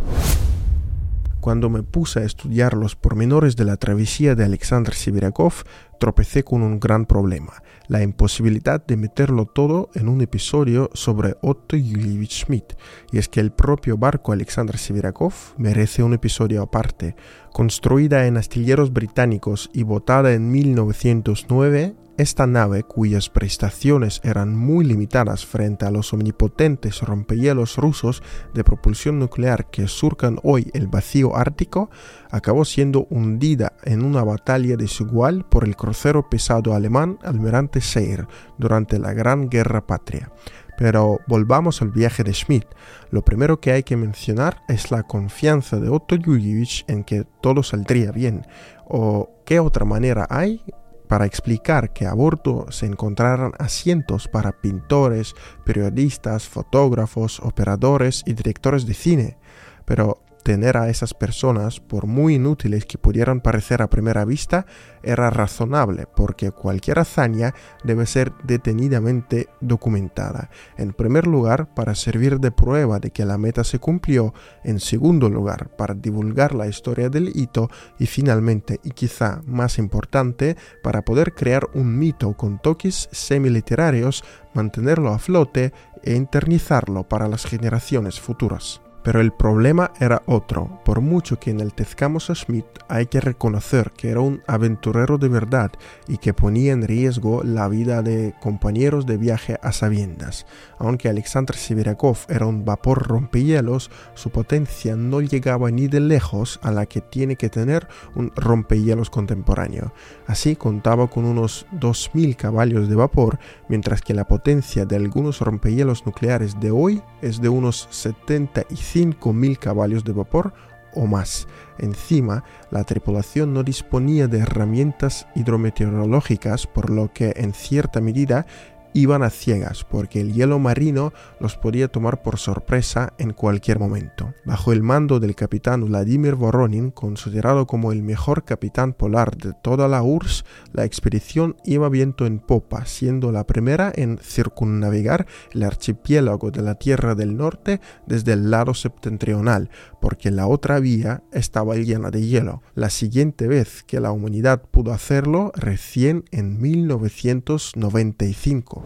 Cuando 1.41 1.71
me 1.71 1.83
puse 1.83 2.21
a 2.21 2.25
estudiar 2.25 2.75
los 2.75 2.97
pormenores 2.97 3.57
de 3.57 3.65
la 3.65 3.79
travesía 3.79 4.35
de 4.35 4.45
Alexander 4.45 4.93
Sibirakov, 4.93 5.65
tropecé 5.99 6.45
con 6.45 6.63
un 6.63 6.79
gran 6.79 7.07
problema, 7.07 7.63
la 7.89 8.03
imposibilidad 8.03 8.85
de 8.85 8.99
meterlo 8.99 9.47
todo 9.47 9.89
en 9.95 10.11
un 10.11 10.21
episodio 10.21 10.91
sobre 10.93 11.37
Otto 11.41 11.77
Julievich 11.77 12.45
Schmidt, 12.45 12.75
y 13.11 13.17
es 13.17 13.29
que 13.29 13.41
el 13.41 13.53
propio 13.53 13.97
barco 13.97 14.33
Alexander 14.33 14.77
Sibirakov 14.77 15.33
merece 15.57 16.03
un 16.03 16.13
episodio 16.13 16.61
aparte. 16.61 17.17
Construida 17.55 18.27
en 18.27 18.37
astilleros 18.37 18.93
británicos 18.93 19.71
y 19.73 19.83
botada 19.83 20.35
en 20.35 20.51
1909, 20.51 21.97
esta 22.21 22.47
nave, 22.47 22.83
cuyas 22.83 23.29
prestaciones 23.31 24.21
eran 24.23 24.55
muy 24.55 24.85
limitadas 24.85 25.47
frente 25.47 25.87
a 25.87 25.91
los 25.91 26.13
omnipotentes 26.13 27.01
rompehielos 27.01 27.77
rusos 27.77 28.23
de 28.55 28.63
propulsión 28.63 29.19
nuclear 29.19 29.71
que 29.71 29.89
surcan 29.89 30.39
hoy 30.43 30.71
el 30.75 30.87
vacío 30.87 31.37
ártico, 31.37 31.91
acabó 32.31 32.65
siendo 32.65 33.07
hundida 33.11 33.73
en 33.85 34.05
una 34.05 34.23
batalla 34.23 34.77
desigual 34.77 35.45
por 35.47 35.65
el 35.65 35.77
crucero 35.77 36.29
pesado 36.29 36.75
alemán 36.75 37.19
Almirante 37.23 37.81
Seir 37.81 38.27
durante 38.59 38.99
la 38.99 39.13
Gran 39.13 39.49
Guerra 39.49 39.87
Patria. 39.87 40.31
Pero 40.77 41.21
volvamos 41.27 41.83
al 41.83 41.91
viaje 41.91 42.25
de 42.25 42.33
Schmidt. 42.33 42.67
Lo 43.11 43.23
primero 43.23 43.61
que 43.61 43.73
hay 43.73 43.83
que 43.83 43.97
mencionar 43.97 44.63
es 44.69 44.91
la 44.91 45.03
confianza 45.03 45.79
de 45.79 45.91
Otto 45.91 46.17
Julievich 46.23 46.85
en 46.89 47.05
que 47.05 47.25
todo 47.43 47.63
saldría 47.63 48.13
bien. 48.13 48.47
¿O 48.87 49.31
qué 49.45 49.61
otra 49.61 49.85
manera 49.85 50.27
hay 50.31 50.63
para 51.11 51.27
explicar 51.27 51.93
que 51.93 52.07
a 52.07 52.15
bordo 52.15 52.71
se 52.71 52.87
encontraran 52.87 53.51
asientos 53.59 54.29
para 54.29 54.53
pintores, 54.53 55.35
periodistas, 55.65 56.49
fotógrafos, 56.49 57.41
operadores 57.41 58.23
y 58.27 58.35
directores 58.35 58.87
de 58.87 58.95
cine. 58.95 59.37
Pero 59.85 60.23
tener 60.51 60.77
a 60.77 60.89
esas 60.89 61.15
personas, 61.15 61.79
por 61.79 62.09
muy 62.09 62.35
inútiles 62.35 62.85
que 62.85 62.99
pudieran 62.99 63.41
parecer 63.41 63.83
a 63.83 63.89
primera 63.89 64.25
vista, 64.25 64.67
era 65.01 65.31
razonable, 65.31 66.09
porque 66.17 66.51
cualquier 66.51 66.99
hazaña 66.99 67.55
debe 67.85 68.05
ser 68.05 68.33
detenidamente 68.43 69.49
documentada. 69.61 70.51
En 70.77 70.93
primer 70.93 71.29
lugar, 71.29 71.73
para 71.73 71.95
servir 71.95 72.41
de 72.41 72.51
prueba 72.51 72.99
de 72.99 73.13
que 73.13 73.25
la 73.25 73.39
meta 73.39 73.63
se 73.63 73.79
cumplió, 73.79 74.35
en 74.65 74.81
segundo 74.81 75.29
lugar, 75.29 75.71
para 75.77 75.95
divulgar 75.95 76.53
la 76.53 76.67
historia 76.67 77.09
del 77.09 77.31
hito 77.33 77.71
y 78.01 78.07
finalmente, 78.07 78.81
y 78.83 78.91
quizá 78.91 79.43
más 79.47 79.79
importante, 79.79 80.57
para 80.83 81.05
poder 81.05 81.33
crear 81.33 81.69
un 81.75 81.97
mito 81.97 82.37
con 82.37 82.59
toques 82.59 83.09
semiliterarios, 83.13 84.25
mantenerlo 84.53 85.11
a 85.11 85.21
flote 85.21 85.73
e 86.03 86.17
internizarlo 86.17 87.09
para 87.09 87.29
las 87.29 87.45
generaciones 87.45 88.19
futuras. 88.19 88.81
Pero 89.03 89.21
el 89.21 89.33
problema 89.33 89.93
era 89.99 90.23
otro, 90.27 90.81
por 90.85 91.01
mucho 91.01 91.41
que 91.41 91.51
enaltezcamos 91.51 92.29
a 92.29 92.35
Schmidt, 92.35 92.67
hay 92.89 93.07
que 93.07 93.21
reconocer 93.21 93.93
que 93.93 94.11
era 94.11 94.21
un 94.21 94.43
aventurero 94.47 95.17
de 95.17 95.29
verdad 95.29 95.73
y 96.07 96.19
que 96.19 96.35
ponía 96.35 96.73
en 96.73 96.83
riesgo 96.83 97.43
la 97.43 97.67
vida 97.69 98.03
de 98.03 98.35
compañeros 98.41 99.07
de 99.07 99.17
viaje 99.17 99.59
a 99.63 99.73
sabiendas. 99.73 100.45
Aunque 100.79 101.09
Alexander 101.09 101.57
Sibirakov 101.57 102.19
era 102.29 102.45
un 102.47 102.67
vapor 102.67 103.09
rompehielos, 103.09 103.91
su 104.15 104.31
potencia 104.31 104.97
no 104.97 105.23
llegaba 105.23 105.71
ni 105.71 105.89
de 105.89 106.01
lejos 106.01 106.61
a 106.63 106.71
la 106.71 106.85
que 106.85 107.01
tiene 107.01 107.37
que 107.37 107.49
tener 107.49 107.89
un 108.15 108.33
rompehielos 108.37 109.09
contemporáneo. 109.09 109.95
Así 110.27 110.57
contaba 110.57 111.09
con 111.09 111.25
unos 111.25 111.67
2.000 111.73 112.37
caballos 112.37 112.89
de 112.89 112.97
vapor, 112.97 113.39
mientras 113.69 114.03
que 114.03 114.13
la 114.13 114.27
potencia 114.27 114.85
de 114.85 114.97
algunos 114.97 115.41
rompehielos 115.41 116.05
nucleares 116.05 116.61
de 116.61 116.71
hoy 116.71 117.03
es 117.23 117.41
de 117.41 117.49
unos 117.49 117.89
75 117.91 118.90
5.000 118.93 119.59
caballos 119.59 120.05
de 120.05 120.13
vapor 120.13 120.53
o 120.95 121.07
más. 121.07 121.47
Encima, 121.79 122.45
la 122.71 122.85
tripulación 122.85 123.55
no 123.55 123.63
disponía 123.63 124.27
de 124.29 124.39
herramientas 124.39 125.27
hidrometeorológicas, 125.35 126.67
por 126.67 126.91
lo 126.91 127.13
que 127.13 127.33
en 127.37 127.55
cierta 127.55 128.01
medida 128.01 128.47
iban 128.93 129.23
a 129.23 129.31
ciegas 129.31 129.85
porque 129.85 130.21
el 130.21 130.33
hielo 130.33 130.59
marino 130.59 131.13
los 131.39 131.57
podía 131.57 131.89
tomar 131.89 132.23
por 132.23 132.39
sorpresa 132.39 133.13
en 133.19 133.33
cualquier 133.33 133.79
momento. 133.79 134.35
Bajo 134.45 134.73
el 134.73 134.83
mando 134.83 135.21
del 135.21 135.35
capitán 135.35 135.85
Vladimir 135.85 136.35
Voronin, 136.35 136.91
considerado 136.91 137.67
como 137.67 137.93
el 137.93 138.03
mejor 138.03 138.45
capitán 138.45 138.93
polar 138.93 139.37
de 139.37 139.53
toda 139.53 139.89
la 139.89 140.03
URSS, 140.03 140.45
la 140.73 140.85
expedición 140.85 141.57
iba 141.65 141.89
viento 141.89 142.27
en 142.27 142.39
popa, 142.39 142.87
siendo 142.87 143.33
la 143.33 143.47
primera 143.47 143.93
en 143.95 144.19
circunnavegar 144.19 145.27
el 145.53 145.63
archipiélago 145.63 146.51
de 146.51 146.63
la 146.63 146.77
Tierra 146.77 147.15
del 147.15 147.37
Norte 147.37 147.81
desde 148.07 148.33
el 148.33 148.51
lado 148.51 148.75
septentrional, 148.75 149.71
porque 150.01 150.31
la 150.31 150.47
otra 150.47 150.81
vía 150.81 151.23
estaba 151.33 151.77
llena 151.77 152.11
de 152.11 152.27
hielo. 152.27 152.63
La 152.75 152.91
siguiente 152.91 153.49
vez 153.49 153.83
que 153.83 154.01
la 154.01 154.13
humanidad 154.13 154.63
pudo 154.71 154.93
hacerlo 154.93 155.53
recién 155.55 156.25
en 156.31 156.61
1995. 156.61 158.80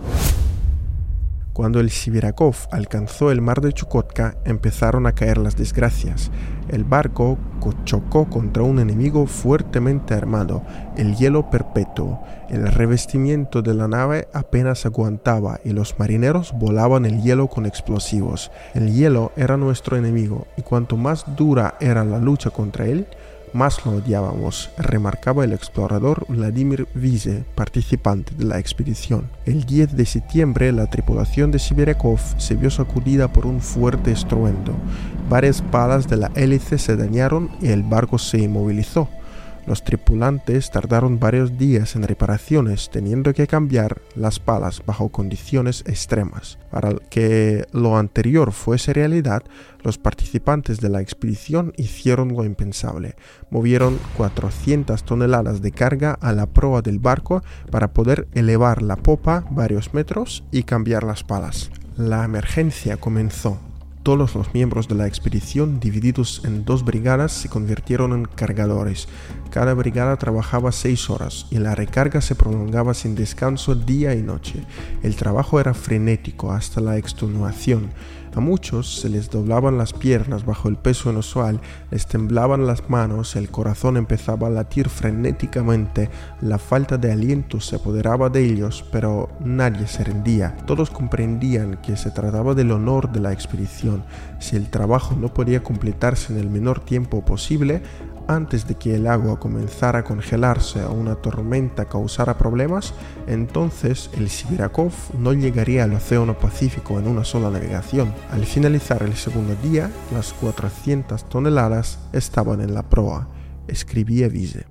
Cuando 1.54 1.78
el 1.78 1.90
Sibirakov 1.90 2.56
alcanzó 2.72 3.30
el 3.30 3.40
mar 3.40 3.60
de 3.60 3.72
Chukotka, 3.72 4.36
empezaron 4.44 5.06
a 5.06 5.12
caer 5.12 5.38
las 5.38 5.56
desgracias. 5.56 6.32
El 6.68 6.82
barco 6.82 7.38
chocó 7.84 8.28
contra 8.28 8.64
un 8.64 8.80
enemigo 8.80 9.26
fuertemente 9.26 10.14
armado, 10.14 10.64
el 10.96 11.14
hielo 11.14 11.50
perpetuo. 11.50 12.20
El 12.48 12.66
revestimiento 12.66 13.62
de 13.62 13.72
la 13.74 13.86
nave 13.86 14.26
apenas 14.32 14.84
aguantaba 14.84 15.60
y 15.64 15.70
los 15.70 15.96
marineros 15.96 16.52
volaban 16.58 17.06
el 17.06 17.22
hielo 17.22 17.46
con 17.46 17.66
explosivos. 17.66 18.50
El 18.74 18.92
hielo 18.92 19.30
era 19.36 19.56
nuestro 19.56 19.96
enemigo 19.96 20.48
y 20.56 20.62
cuanto 20.62 20.96
más 20.96 21.24
dura 21.36 21.76
era 21.78 22.04
la 22.04 22.18
lucha 22.18 22.50
contra 22.50 22.86
él, 22.86 23.06
más 23.54 23.86
lo 23.86 23.92
odiábamos, 23.92 24.70
remarcaba 24.76 25.44
el 25.44 25.52
explorador 25.52 26.26
Vladimir 26.28 26.86
Vise, 26.94 27.44
participante 27.54 28.34
de 28.34 28.44
la 28.44 28.58
expedición. 28.58 29.30
El 29.46 29.64
10 29.64 29.96
de 29.96 30.04
septiembre 30.04 30.72
la 30.72 30.90
tripulación 30.90 31.50
de 31.50 31.58
Siberekov 31.58 32.18
se 32.36 32.56
vio 32.56 32.70
sacudida 32.70 33.32
por 33.32 33.46
un 33.46 33.60
fuerte 33.60 34.10
estruendo. 34.10 34.74
Varias 35.30 35.62
palas 35.62 36.08
de 36.08 36.16
la 36.16 36.30
hélice 36.34 36.78
se 36.78 36.96
dañaron 36.96 37.50
y 37.62 37.68
el 37.68 37.82
barco 37.82 38.18
se 38.18 38.38
inmovilizó. 38.38 39.08
Los 39.66 39.82
tripulantes 39.82 40.70
tardaron 40.70 41.18
varios 41.18 41.56
días 41.56 41.96
en 41.96 42.02
reparaciones, 42.02 42.90
teniendo 42.90 43.32
que 43.32 43.46
cambiar 43.46 44.02
las 44.14 44.38
palas 44.38 44.82
bajo 44.84 45.08
condiciones 45.08 45.84
extremas. 45.86 46.58
Para 46.70 46.94
que 47.08 47.66
lo 47.72 47.96
anterior 47.96 48.52
fuese 48.52 48.92
realidad, 48.92 49.42
los 49.82 49.96
participantes 49.96 50.80
de 50.80 50.90
la 50.90 51.00
expedición 51.00 51.72
hicieron 51.76 52.34
lo 52.34 52.44
impensable. 52.44 53.16
Movieron 53.50 53.98
400 54.18 55.02
toneladas 55.04 55.62
de 55.62 55.72
carga 55.72 56.12
a 56.20 56.32
la 56.32 56.46
proa 56.46 56.82
del 56.82 56.98
barco 56.98 57.42
para 57.70 57.92
poder 57.92 58.28
elevar 58.34 58.82
la 58.82 58.96
popa 58.96 59.44
varios 59.50 59.94
metros 59.94 60.44
y 60.50 60.64
cambiar 60.64 61.04
las 61.04 61.24
palas. 61.24 61.70
La 61.96 62.24
emergencia 62.24 62.96
comenzó 62.98 63.60
todos 64.04 64.34
los 64.34 64.52
miembros 64.52 64.86
de 64.86 64.94
la 64.94 65.06
expedición, 65.06 65.80
divididos 65.80 66.42
en 66.44 66.66
dos 66.66 66.84
brigadas, 66.84 67.32
se 67.32 67.48
convirtieron 67.48 68.12
en 68.12 68.26
cargadores. 68.26 69.08
Cada 69.50 69.72
brigada 69.72 70.16
trabajaba 70.18 70.72
seis 70.72 71.08
horas 71.08 71.46
y 71.50 71.58
la 71.58 71.74
recarga 71.74 72.20
se 72.20 72.34
prolongaba 72.34 72.92
sin 72.92 73.14
descanso 73.14 73.74
día 73.74 74.14
y 74.14 74.22
noche. 74.22 74.62
El 75.02 75.16
trabajo 75.16 75.58
era 75.58 75.72
frenético 75.72 76.52
hasta 76.52 76.82
la 76.82 76.98
extenuación. 76.98 77.90
A 78.36 78.40
muchos 78.40 79.00
se 79.00 79.08
les 79.08 79.30
doblaban 79.30 79.78
las 79.78 79.92
piernas 79.92 80.44
bajo 80.44 80.68
el 80.68 80.76
peso 80.76 81.08
inusual, 81.08 81.60
les 81.92 82.06
temblaban 82.06 82.66
las 82.66 82.90
manos, 82.90 83.36
el 83.36 83.48
corazón 83.48 83.96
empezaba 83.96 84.48
a 84.48 84.50
latir 84.50 84.88
frenéticamente, 84.88 86.10
la 86.40 86.58
falta 86.58 86.98
de 86.98 87.12
aliento 87.12 87.60
se 87.60 87.76
apoderaba 87.76 88.30
de 88.30 88.44
ellos, 88.44 88.84
pero 88.90 89.28
nadie 89.38 89.86
se 89.86 90.02
rendía. 90.02 90.56
Todos 90.66 90.90
comprendían 90.90 91.76
que 91.80 91.96
se 91.96 92.10
trataba 92.10 92.54
del 92.54 92.72
honor 92.72 93.12
de 93.12 93.20
la 93.20 93.32
expedición. 93.32 94.04
Si 94.40 94.56
el 94.56 94.68
trabajo 94.68 95.14
no 95.14 95.32
podía 95.32 95.62
completarse 95.62 96.32
en 96.32 96.40
el 96.40 96.50
menor 96.50 96.80
tiempo 96.80 97.24
posible, 97.24 97.82
antes 98.28 98.66
de 98.66 98.74
que 98.76 98.94
el 98.94 99.06
agua 99.06 99.38
comenzara 99.38 100.00
a 100.00 100.04
congelarse 100.04 100.82
o 100.84 100.92
una 100.92 101.16
tormenta 101.16 101.86
causara 101.86 102.38
problemas, 102.38 102.94
entonces 103.26 104.10
el 104.16 104.28
Sibirakov 104.28 104.92
no 105.18 105.32
llegaría 105.32 105.84
al 105.84 105.94
Océano 105.94 106.38
Pacífico 106.38 106.98
en 106.98 107.08
una 107.08 107.24
sola 107.24 107.50
navegación. 107.50 108.12
Al 108.30 108.44
finalizar 108.44 109.02
el 109.02 109.14
segundo 109.14 109.54
día, 109.62 109.90
las 110.12 110.32
400 110.34 111.28
toneladas 111.28 111.98
estaban 112.12 112.60
en 112.60 112.74
la 112.74 112.82
proa, 112.82 113.28
escribía 113.68 114.28
Vise. 114.28 114.66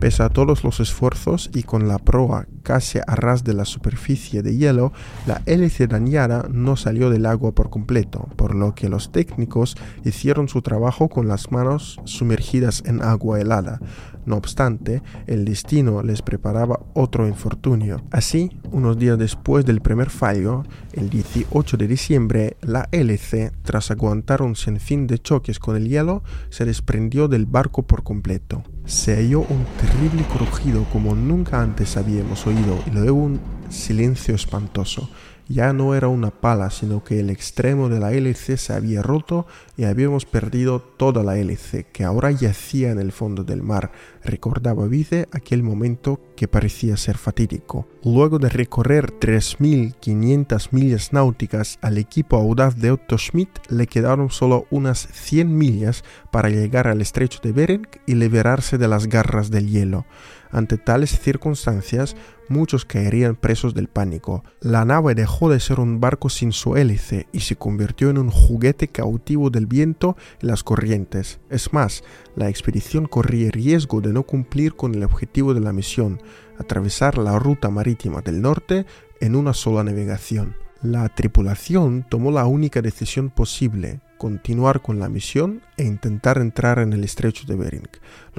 Pese 0.00 0.22
a 0.22 0.30
todos 0.30 0.64
los 0.64 0.80
esfuerzos 0.80 1.50
y 1.52 1.62
con 1.62 1.86
la 1.86 1.98
proa 1.98 2.46
casi 2.62 2.98
a 3.06 3.14
ras 3.16 3.44
de 3.44 3.52
la 3.52 3.66
superficie 3.66 4.42
de 4.42 4.56
hielo, 4.56 4.94
la 5.26 5.42
hélice 5.44 5.88
dañada 5.88 6.46
no 6.50 6.76
salió 6.76 7.10
del 7.10 7.26
agua 7.26 7.52
por 7.52 7.68
completo, 7.68 8.26
por 8.36 8.54
lo 8.54 8.74
que 8.74 8.88
los 8.88 9.12
técnicos 9.12 9.76
hicieron 10.02 10.48
su 10.48 10.62
trabajo 10.62 11.10
con 11.10 11.28
las 11.28 11.52
manos 11.52 12.00
sumergidas 12.04 12.82
en 12.86 13.02
agua 13.02 13.40
helada. 13.40 13.78
No 14.26 14.36
obstante, 14.36 15.02
el 15.26 15.44
destino 15.44 16.02
les 16.02 16.22
preparaba 16.22 16.80
otro 16.94 17.26
infortunio. 17.26 18.02
Así, 18.10 18.50
unos 18.70 18.98
días 18.98 19.18
después 19.18 19.64
del 19.64 19.80
primer 19.80 20.10
fallo, 20.10 20.64
el 20.92 21.10
18 21.10 21.76
de 21.76 21.88
diciembre, 21.88 22.56
la 22.62 22.88
hélice, 22.92 23.52
tras 23.62 23.90
aguantar 23.90 24.42
un 24.42 24.56
sinfín 24.56 25.06
de 25.06 25.18
choques 25.18 25.58
con 25.58 25.76
el 25.76 25.88
hielo, 25.88 26.22
se 26.50 26.64
desprendió 26.64 27.28
del 27.28 27.46
barco 27.46 27.82
por 27.82 28.02
completo 28.02 28.62
se 28.90 29.14
halló 29.14 29.40
un 29.40 29.64
terrible 29.80 30.24
crujido 30.24 30.84
como 30.92 31.14
nunca 31.14 31.62
antes 31.62 31.96
habíamos 31.96 32.44
oído 32.46 32.82
y 32.86 32.90
luego 32.90 33.18
un 33.18 33.40
silencio 33.68 34.34
espantoso. 34.34 35.08
Ya 35.50 35.72
no 35.72 35.96
era 35.96 36.06
una 36.06 36.30
pala, 36.30 36.70
sino 36.70 37.02
que 37.02 37.18
el 37.18 37.28
extremo 37.28 37.88
de 37.88 37.98
la 37.98 38.12
hélice 38.12 38.56
se 38.56 38.72
había 38.72 39.02
roto 39.02 39.48
y 39.76 39.82
habíamos 39.82 40.24
perdido 40.24 40.78
toda 40.78 41.24
la 41.24 41.38
hélice, 41.38 41.86
que 41.92 42.04
ahora 42.04 42.30
yacía 42.30 42.92
en 42.92 43.00
el 43.00 43.10
fondo 43.10 43.42
del 43.42 43.60
mar. 43.60 43.90
Recordaba 44.24 44.86
Vide 44.86 45.28
aquel 45.32 45.62
momento 45.62 46.20
que 46.36 46.48
parecía 46.48 46.96
ser 46.96 47.16
fatídico. 47.16 47.88
Luego 48.04 48.38
de 48.38 48.48
recorrer 48.48 49.12
3.500 49.18 50.68
millas 50.72 51.12
náuticas 51.12 51.78
al 51.82 51.98
equipo 51.98 52.36
audaz 52.36 52.76
de 52.76 52.90
Otto 52.90 53.18
Schmidt 53.18 53.50
le 53.68 53.86
quedaron 53.86 54.30
solo 54.30 54.66
unas 54.70 55.08
100 55.12 55.56
millas 55.56 56.04
para 56.30 56.50
llegar 56.50 56.88
al 56.88 57.00
estrecho 57.00 57.40
de 57.42 57.52
Bering 57.52 57.88
y 58.06 58.14
liberarse 58.14 58.78
de 58.78 58.88
las 58.88 59.06
garras 59.06 59.50
del 59.50 59.68
hielo. 59.68 60.06
Ante 60.52 60.78
tales 60.78 61.18
circunstancias, 61.18 62.16
muchos 62.48 62.84
caerían 62.84 63.36
presos 63.36 63.72
del 63.72 63.86
pánico. 63.86 64.42
La 64.60 64.84
nave 64.84 65.14
dejó 65.14 65.48
de 65.48 65.60
ser 65.60 65.78
un 65.78 66.00
barco 66.00 66.28
sin 66.28 66.52
su 66.52 66.76
hélice 66.76 67.28
y 67.32 67.40
se 67.40 67.54
convirtió 67.54 68.10
en 68.10 68.18
un 68.18 68.30
juguete 68.30 68.88
cautivo 68.88 69.50
del 69.50 69.66
viento 69.66 70.16
y 70.42 70.46
las 70.46 70.64
corrientes. 70.64 71.38
Es 71.50 71.72
más, 71.72 72.02
la 72.34 72.48
expedición 72.48 73.06
corría 73.06 73.50
riesgo 73.52 74.00
de 74.00 74.09
no 74.12 74.24
cumplir 74.24 74.74
con 74.74 74.94
el 74.94 75.04
objetivo 75.04 75.54
de 75.54 75.60
la 75.60 75.72
misión, 75.72 76.20
atravesar 76.58 77.18
la 77.18 77.38
ruta 77.38 77.70
marítima 77.70 78.20
del 78.20 78.42
norte 78.42 78.86
en 79.20 79.36
una 79.36 79.54
sola 79.54 79.84
navegación. 79.84 80.56
La 80.82 81.08
tripulación 81.10 82.06
tomó 82.08 82.30
la 82.30 82.46
única 82.46 82.80
decisión 82.80 83.28
posible, 83.30 84.00
continuar 84.16 84.80
con 84.80 84.98
la 84.98 85.08
misión 85.08 85.62
e 85.76 85.84
intentar 85.84 86.38
entrar 86.38 86.78
en 86.78 86.92
el 86.92 87.04
estrecho 87.04 87.44
de 87.46 87.56
Bering. 87.56 87.88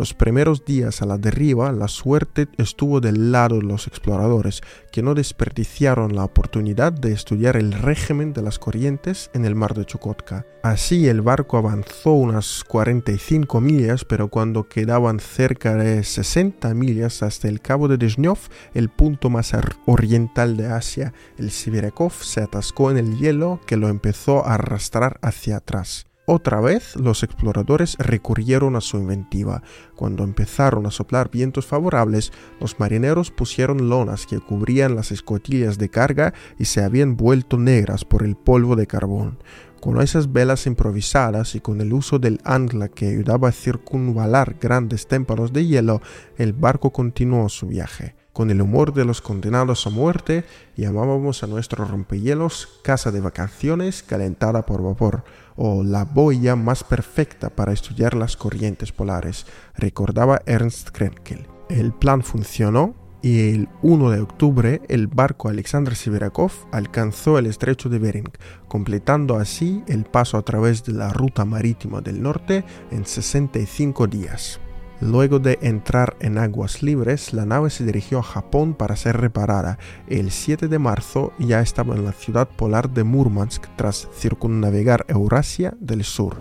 Los 0.01 0.15
primeros 0.15 0.65
días 0.65 1.03
a 1.03 1.05
la 1.05 1.19
deriva, 1.19 1.71
la 1.71 1.87
suerte 1.87 2.47
estuvo 2.57 3.01
del 3.01 3.31
lado 3.31 3.57
de 3.57 3.61
los 3.61 3.85
exploradores, 3.85 4.63
que 4.91 5.03
no 5.03 5.13
desperdiciaron 5.13 6.15
la 6.15 6.23
oportunidad 6.23 6.91
de 6.91 7.11
estudiar 7.11 7.55
el 7.55 7.71
régimen 7.71 8.33
de 8.33 8.41
las 8.41 8.57
corrientes 8.57 9.29
en 9.35 9.45
el 9.45 9.53
mar 9.53 9.75
de 9.75 9.85
Chukotka. 9.85 10.47
Así 10.63 11.07
el 11.07 11.21
barco 11.21 11.59
avanzó 11.59 12.13
unas 12.13 12.63
45 12.63 13.61
millas, 13.61 14.03
pero 14.03 14.29
cuando 14.29 14.67
quedaban 14.67 15.19
cerca 15.19 15.75
de 15.75 16.03
60 16.03 16.73
millas 16.73 17.21
hasta 17.21 17.47
el 17.47 17.61
cabo 17.61 17.87
de 17.87 17.97
Dezhnyov, 17.97 18.39
el 18.73 18.89
punto 18.89 19.29
más 19.29 19.51
oriental 19.85 20.57
de 20.57 20.65
Asia, 20.65 21.13
el 21.37 21.51
Siberakov 21.51 22.13
se 22.23 22.41
atascó 22.41 22.89
en 22.89 22.97
el 22.97 23.19
hielo 23.19 23.61
que 23.67 23.77
lo 23.77 23.87
empezó 23.87 24.47
a 24.47 24.55
arrastrar 24.55 25.19
hacia 25.21 25.57
atrás. 25.57 26.07
Otra 26.33 26.61
vez 26.61 26.95
los 26.95 27.23
exploradores 27.23 27.97
recurrieron 27.99 28.77
a 28.77 28.79
su 28.79 28.95
inventiva. 28.95 29.63
Cuando 29.97 30.23
empezaron 30.23 30.85
a 30.85 30.89
soplar 30.89 31.29
vientos 31.29 31.65
favorables, 31.65 32.31
los 32.61 32.79
marineros 32.79 33.31
pusieron 33.31 33.89
lonas 33.89 34.25
que 34.27 34.39
cubrían 34.39 34.95
las 34.95 35.11
escotillas 35.11 35.77
de 35.77 35.89
carga 35.89 36.33
y 36.57 36.63
se 36.63 36.85
habían 36.85 37.17
vuelto 37.17 37.57
negras 37.57 38.05
por 38.05 38.23
el 38.23 38.37
polvo 38.37 38.77
de 38.77 38.87
carbón. 38.87 39.39
Con 39.81 39.99
esas 39.99 40.31
velas 40.31 40.67
improvisadas 40.67 41.53
y 41.55 41.59
con 41.59 41.81
el 41.81 41.91
uso 41.91 42.17
del 42.17 42.39
ancla 42.45 42.87
que 42.87 43.09
ayudaba 43.09 43.49
a 43.49 43.51
circunvalar 43.51 44.55
grandes 44.57 45.09
témpanos 45.09 45.51
de 45.51 45.65
hielo, 45.65 46.01
el 46.37 46.53
barco 46.53 46.93
continuó 46.93 47.49
su 47.49 47.67
viaje. 47.67 48.15
Con 48.31 48.49
el 48.49 48.61
humor 48.61 48.93
de 48.93 49.03
los 49.03 49.19
condenados 49.21 49.85
a 49.85 49.89
muerte, 49.89 50.45
llamábamos 50.77 51.43
a 51.43 51.47
nuestro 51.47 51.83
rompehielos 51.83 52.79
casa 52.81 53.11
de 53.11 53.19
vacaciones 53.19 54.03
calentada 54.03 54.65
por 54.65 54.81
vapor, 54.81 55.25
o 55.55 55.83
la 55.83 56.05
boya 56.05 56.55
más 56.55 56.83
perfecta 56.83 57.49
para 57.49 57.73
estudiar 57.73 58.15
las 58.15 58.37
corrientes 58.37 58.91
polares, 58.91 59.45
recordaba 59.75 60.41
Ernst 60.45 60.89
Krenkel. 60.89 61.47
El 61.69 61.93
plan 61.93 62.21
funcionó 62.21 62.95
y 63.21 63.53
el 63.53 63.69
1 63.81 64.09
de 64.11 64.19
octubre 64.19 64.81
el 64.87 65.07
barco 65.07 65.49
Alexander 65.49 65.95
Siberakov 65.95 66.51
alcanzó 66.71 67.37
el 67.37 67.45
estrecho 67.45 67.89
de 67.89 67.99
Bering, 67.99 68.31
completando 68.67 69.37
así 69.37 69.83
el 69.87 70.05
paso 70.05 70.37
a 70.37 70.41
través 70.41 70.83
de 70.83 70.93
la 70.93 71.13
ruta 71.13 71.45
marítima 71.45 72.01
del 72.01 72.21
norte 72.21 72.65
en 72.89 73.05
65 73.05 74.07
días. 74.07 74.59
Luego 75.01 75.39
de 75.39 75.57
entrar 75.63 76.15
en 76.19 76.37
aguas 76.37 76.83
libres, 76.83 77.33
la 77.33 77.47
nave 77.47 77.71
se 77.71 77.83
dirigió 77.83 78.19
a 78.19 78.23
Japón 78.23 78.75
para 78.75 78.95
ser 78.95 79.17
reparada. 79.17 79.79
El 80.07 80.29
7 80.29 80.67
de 80.67 80.77
marzo 80.77 81.33
ya 81.39 81.59
estaba 81.59 81.95
en 81.95 82.05
la 82.05 82.11
ciudad 82.11 82.47
polar 82.47 82.91
de 82.91 83.03
Murmansk 83.03 83.65
tras 83.75 84.07
circunnavegar 84.13 85.05
Eurasia 85.07 85.73
del 85.79 86.03
sur. 86.03 86.37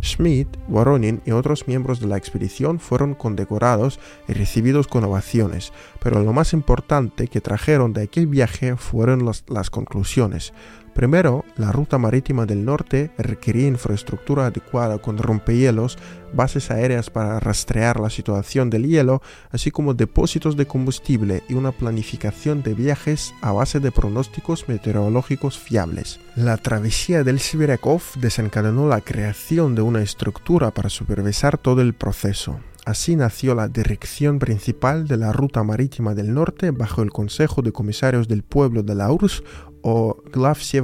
Schmidt, 0.00 0.48
Voronin 0.68 1.22
y 1.24 1.32
otros 1.32 1.66
miembros 1.66 1.98
de 1.98 2.06
la 2.06 2.18
expedición 2.18 2.78
fueron 2.78 3.14
condecorados 3.14 3.98
y 4.28 4.34
recibidos 4.34 4.86
con 4.86 5.02
ovaciones, 5.02 5.72
pero 6.00 6.22
lo 6.22 6.32
más 6.32 6.52
importante 6.52 7.26
que 7.26 7.40
trajeron 7.40 7.94
de 7.94 8.02
aquel 8.02 8.28
viaje 8.28 8.76
fueron 8.76 9.24
las 9.24 9.70
conclusiones. 9.70 10.52
Primero, 10.94 11.44
la 11.56 11.72
ruta 11.72 11.98
marítima 11.98 12.46
del 12.46 12.64
norte 12.64 13.10
requería 13.18 13.66
infraestructura 13.66 14.46
adecuada 14.46 14.98
con 14.98 15.18
rompehielos, 15.18 15.98
bases 16.32 16.70
aéreas 16.70 17.10
para 17.10 17.40
rastrear 17.40 17.98
la 17.98 18.10
situación 18.10 18.70
del 18.70 18.86
hielo, 18.86 19.20
así 19.50 19.72
como 19.72 19.94
depósitos 19.94 20.56
de 20.56 20.66
combustible 20.66 21.42
y 21.48 21.54
una 21.54 21.72
planificación 21.72 22.62
de 22.62 22.74
viajes 22.74 23.34
a 23.40 23.50
base 23.50 23.80
de 23.80 23.90
pronósticos 23.90 24.68
meteorológicos 24.68 25.58
fiables. 25.58 26.20
La 26.36 26.56
travesía 26.58 27.24
del 27.24 27.40
Siberakov 27.40 28.02
desencadenó 28.20 28.88
la 28.88 29.00
creación 29.00 29.74
de 29.74 29.82
una 29.82 30.00
estructura 30.00 30.70
para 30.70 30.90
supervisar 30.90 31.58
todo 31.58 31.80
el 31.80 31.94
proceso. 31.94 32.60
Así 32.84 33.16
nació 33.16 33.54
la 33.54 33.66
Dirección 33.66 34.38
Principal 34.38 35.08
de 35.08 35.16
la 35.16 35.32
Ruta 35.32 35.64
Marítima 35.64 36.14
del 36.14 36.34
Norte 36.34 36.70
bajo 36.70 37.02
el 37.02 37.10
Consejo 37.10 37.62
de 37.62 37.72
Comisarios 37.72 38.28
del 38.28 38.42
Pueblo 38.42 38.82
de 38.82 38.94
la 38.94 39.10
URSS 39.10 39.42
o 39.84 40.22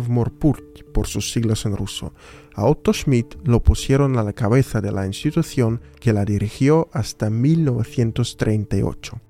Morpurt 0.08 0.84
por 0.92 1.06
sus 1.06 1.32
siglas 1.32 1.64
en 1.64 1.74
ruso. 1.76 2.12
A 2.54 2.66
Otto 2.66 2.92
Schmidt 2.92 3.34
lo 3.44 3.62
pusieron 3.62 4.18
a 4.18 4.22
la 4.22 4.34
cabeza 4.34 4.82
de 4.82 4.92
la 4.92 5.06
institución 5.06 5.80
que 5.98 6.12
la 6.12 6.26
dirigió 6.26 6.88
hasta 6.92 7.30
1938. 7.30 9.20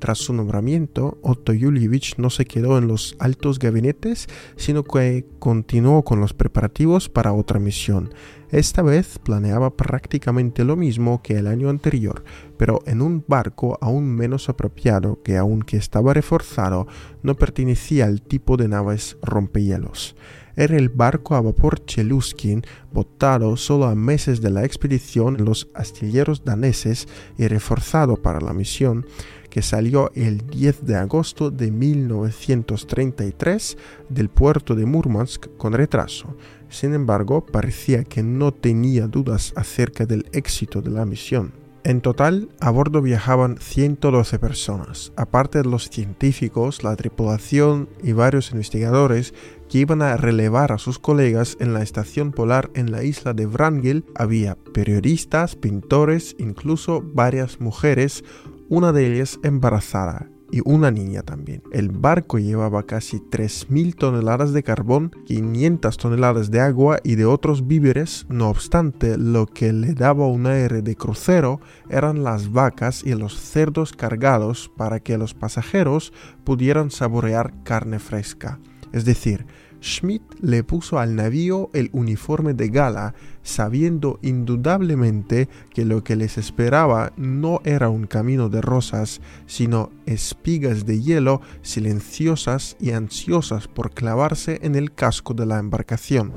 Tras 0.00 0.18
su 0.18 0.32
nombramiento, 0.32 1.18
Otto 1.22 1.52
Yulievich 1.52 2.16
no 2.16 2.30
se 2.30 2.46
quedó 2.46 2.78
en 2.78 2.88
los 2.88 3.14
altos 3.18 3.58
gabinetes, 3.58 4.28
sino 4.56 4.82
que 4.82 5.26
continuó 5.38 6.02
con 6.02 6.20
los 6.20 6.32
preparativos 6.32 7.08
para 7.08 7.32
otra 7.32 7.60
misión. 7.60 8.12
Esta 8.52 8.82
vez 8.82 9.18
planeaba 9.18 9.70
prácticamente 9.70 10.64
lo 10.64 10.76
mismo 10.76 11.22
que 11.22 11.38
el 11.38 11.46
año 11.46 11.68
anterior, 11.68 12.24
pero 12.56 12.80
en 12.86 13.00
un 13.00 13.24
barco 13.26 13.78
aún 13.80 14.14
menos 14.14 14.48
apropiado 14.48 15.22
que 15.22 15.36
aunque 15.36 15.76
estaba 15.76 16.14
reforzado, 16.14 16.86
no 17.22 17.36
pertenecía 17.36 18.06
al 18.06 18.22
tipo 18.22 18.56
de 18.56 18.68
naves 18.68 19.16
rompehielos 19.22 20.16
era 20.56 20.76
el 20.76 20.90
barco 20.90 21.34
a 21.34 21.40
vapor 21.40 21.82
Cheluskin, 21.86 22.62
botado 22.92 23.56
solo 23.56 23.86
a 23.86 23.94
meses 23.94 24.42
de 24.42 24.50
la 24.50 24.64
expedición 24.64 25.36
en 25.38 25.46
los 25.46 25.68
astilleros 25.74 26.44
daneses 26.44 27.08
y 27.38 27.48
reforzado 27.48 28.16
para 28.16 28.40
la 28.40 28.52
misión, 28.52 29.06
que 29.48 29.62
salió 29.62 30.10
el 30.14 30.46
10 30.46 30.84
de 30.84 30.96
agosto 30.96 31.50
de 31.50 31.70
1933 31.70 33.78
del 34.10 34.28
puerto 34.28 34.74
de 34.74 34.84
Murmansk 34.84 35.46
con 35.56 35.72
retraso. 35.72 36.36
Sin 36.70 36.94
embargo, 36.94 37.44
parecía 37.44 38.04
que 38.04 38.22
no 38.22 38.52
tenía 38.52 39.08
dudas 39.08 39.52
acerca 39.56 40.06
del 40.06 40.26
éxito 40.32 40.80
de 40.80 40.90
la 40.90 41.04
misión. 41.04 41.52
En 41.82 42.02
total, 42.02 42.50
a 42.60 42.70
bordo 42.70 43.00
viajaban 43.00 43.56
112 43.58 44.38
personas, 44.38 45.12
aparte 45.16 45.62
de 45.62 45.68
los 45.68 45.88
científicos, 45.88 46.84
la 46.84 46.94
tripulación 46.94 47.88
y 48.02 48.12
varios 48.12 48.52
investigadores 48.52 49.32
que 49.68 49.78
iban 49.78 50.02
a 50.02 50.16
relevar 50.16 50.72
a 50.72 50.78
sus 50.78 50.98
colegas 50.98 51.56
en 51.58 51.72
la 51.72 51.82
estación 51.82 52.32
polar 52.32 52.70
en 52.74 52.92
la 52.92 53.02
isla 53.02 53.32
de 53.32 53.46
Wrangel, 53.46 54.04
había 54.14 54.56
periodistas, 54.74 55.56
pintores, 55.56 56.36
incluso 56.38 57.02
varias 57.02 57.60
mujeres, 57.60 58.24
una 58.68 58.92
de 58.92 59.12
ellas 59.14 59.40
embarazada 59.42 60.28
y 60.52 60.60
una 60.64 60.90
niña 60.90 61.22
también. 61.22 61.62
El 61.72 61.90
barco 61.90 62.38
llevaba 62.38 62.84
casi 62.84 63.18
3.000 63.18 63.94
toneladas 63.94 64.52
de 64.52 64.62
carbón, 64.62 65.10
500 65.26 65.96
toneladas 65.96 66.50
de 66.50 66.60
agua 66.60 66.98
y 67.04 67.14
de 67.14 67.24
otros 67.24 67.66
víveres, 67.66 68.26
no 68.28 68.48
obstante, 68.48 69.16
lo 69.16 69.46
que 69.46 69.72
le 69.72 69.94
daba 69.94 70.26
un 70.26 70.46
aire 70.46 70.82
de 70.82 70.96
crucero 70.96 71.60
eran 71.88 72.24
las 72.24 72.52
vacas 72.52 73.02
y 73.04 73.14
los 73.14 73.38
cerdos 73.38 73.92
cargados 73.92 74.70
para 74.76 75.00
que 75.00 75.18
los 75.18 75.34
pasajeros 75.34 76.12
pudieran 76.44 76.90
saborear 76.90 77.62
carne 77.62 77.98
fresca. 77.98 78.58
Es 78.92 79.04
decir, 79.04 79.46
Schmidt 79.80 80.22
le 80.40 80.62
puso 80.62 80.98
al 80.98 81.16
navío 81.16 81.70
el 81.72 81.90
uniforme 81.92 82.54
de 82.54 82.68
gala, 82.68 83.14
sabiendo 83.42 84.18
indudablemente 84.22 85.48
que 85.72 85.84
lo 85.84 86.04
que 86.04 86.16
les 86.16 86.38
esperaba 86.38 87.12
no 87.16 87.60
era 87.64 87.88
un 87.88 88.06
camino 88.06 88.48
de 88.48 88.60
rosas, 88.60 89.20
sino 89.46 89.90
espigas 90.06 90.86
de 90.86 91.00
hielo 91.00 91.40
silenciosas 91.62 92.76
y 92.80 92.90
ansiosas 92.92 93.68
por 93.68 93.92
clavarse 93.92 94.60
en 94.62 94.74
el 94.74 94.92
casco 94.92 95.34
de 95.34 95.46
la 95.46 95.58
embarcación. 95.58 96.32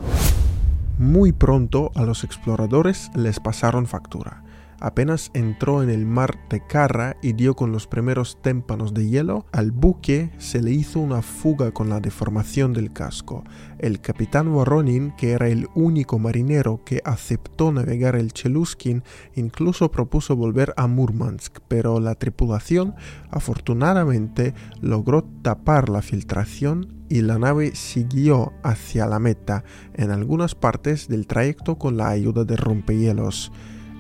Muy 0.98 1.32
pronto 1.32 1.92
a 1.96 2.04
los 2.04 2.24
exploradores 2.24 3.12
les 3.16 3.40
pasaron 3.40 3.88
factura 3.88 4.44
apenas 4.84 5.32
entró 5.34 5.82
en 5.82 5.90
el 5.90 6.06
mar 6.06 6.38
de 6.50 6.60
Carra 6.60 7.16
y 7.22 7.32
dio 7.32 7.56
con 7.56 7.72
los 7.72 7.88
primeros 7.88 8.38
témpanos 8.42 8.94
de 8.94 9.08
hielo, 9.08 9.46
al 9.54 9.72
buque 9.72 10.30
se 10.40 10.62
le 10.62 10.72
hizo 10.72 11.00
una 11.00 11.22
fuga 11.22 11.72
con 11.72 11.88
la 11.88 12.02
deformación 12.02 12.74
del 12.74 12.92
casco. 12.92 13.46
El 13.80 14.02
capitán 14.02 14.52
Voronin, 14.52 15.14
que 15.18 15.32
era 15.32 15.48
el 15.48 15.70
único 15.74 16.20
marinero 16.20 16.82
que 16.84 17.02
aceptó 17.06 17.72
navegar 17.72 18.18
el 18.18 18.34
Cheluskin, 18.34 19.04
incluso 19.36 19.90
propuso 19.90 20.36
volver 20.36 20.74
a 20.76 20.88
Murmansk, 20.88 21.60
pero 21.70 22.02
la 22.02 22.16
tripulación 22.16 22.94
afortunadamente 23.32 24.54
logró 24.82 25.24
tapar 25.42 25.88
la 25.88 26.02
filtración 26.02 27.06
y 27.08 27.22
la 27.22 27.40
nave 27.40 27.74
siguió 27.74 28.52
hacia 28.64 29.08
la 29.08 29.20
meta 29.20 29.64
en 29.94 30.12
algunas 30.12 30.56
partes 30.56 31.08
del 31.08 31.26
trayecto 31.26 31.78
con 31.78 31.96
la 31.96 32.10
ayuda 32.10 32.44
de 32.44 32.58
rompehielos. 32.58 33.50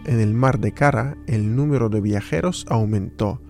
En 0.05 0.19
el 0.19 0.33
mar 0.33 0.59
de 0.59 0.73
Cara 0.73 1.15
el 1.27 1.55
número 1.55 1.87
de 1.87 2.01
viajeros 2.01 2.65
aumentó. 2.67 3.41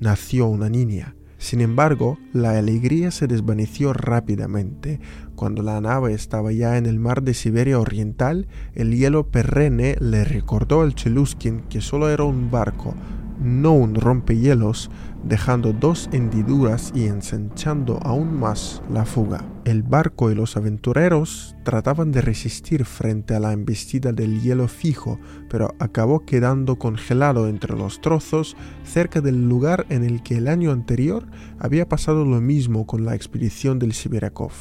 Nació 0.00 0.46
una 0.48 0.68
niña. 0.68 1.14
Sin 1.38 1.60
embargo, 1.60 2.18
la 2.32 2.58
alegría 2.58 3.12
se 3.12 3.28
desvaneció 3.28 3.92
rápidamente. 3.92 5.00
Cuando 5.36 5.62
la 5.62 5.80
nave 5.80 6.12
estaba 6.12 6.52
ya 6.52 6.76
en 6.76 6.86
el 6.86 6.98
mar 6.98 7.22
de 7.22 7.32
Siberia 7.32 7.78
Oriental, 7.78 8.48
el 8.74 8.94
hielo 8.96 9.28
perenne 9.28 9.96
le 10.00 10.24
recordó 10.24 10.82
al 10.82 10.94
Cheluskin 10.94 11.60
que 11.68 11.80
solo 11.80 12.10
era 12.10 12.24
un 12.24 12.50
barco, 12.50 12.94
no 13.40 13.72
un 13.72 13.94
rompehielos, 13.94 14.90
dejando 15.24 15.72
dos 15.72 16.08
hendiduras 16.12 16.92
y 16.94 17.06
ensanchando 17.06 17.98
aún 18.02 18.38
más 18.38 18.82
la 18.90 19.04
fuga. 19.04 19.44
El 19.64 19.82
barco 19.82 20.30
y 20.30 20.34
los 20.34 20.56
aventureros 20.56 21.54
trataban 21.64 22.12
de 22.12 22.22
resistir 22.22 22.84
frente 22.84 23.34
a 23.34 23.40
la 23.40 23.52
embestida 23.52 24.12
del 24.12 24.40
hielo 24.40 24.68
fijo, 24.68 25.18
pero 25.48 25.74
acabó 25.78 26.24
quedando 26.24 26.76
congelado 26.76 27.48
entre 27.48 27.76
los 27.76 28.00
trozos 28.00 28.56
cerca 28.84 29.20
del 29.20 29.48
lugar 29.48 29.86
en 29.90 30.04
el 30.04 30.22
que 30.22 30.38
el 30.38 30.48
año 30.48 30.72
anterior 30.72 31.26
había 31.58 31.88
pasado 31.88 32.24
lo 32.24 32.40
mismo 32.40 32.86
con 32.86 33.04
la 33.04 33.14
expedición 33.14 33.78
del 33.78 33.92
Siberakov. 33.92 34.52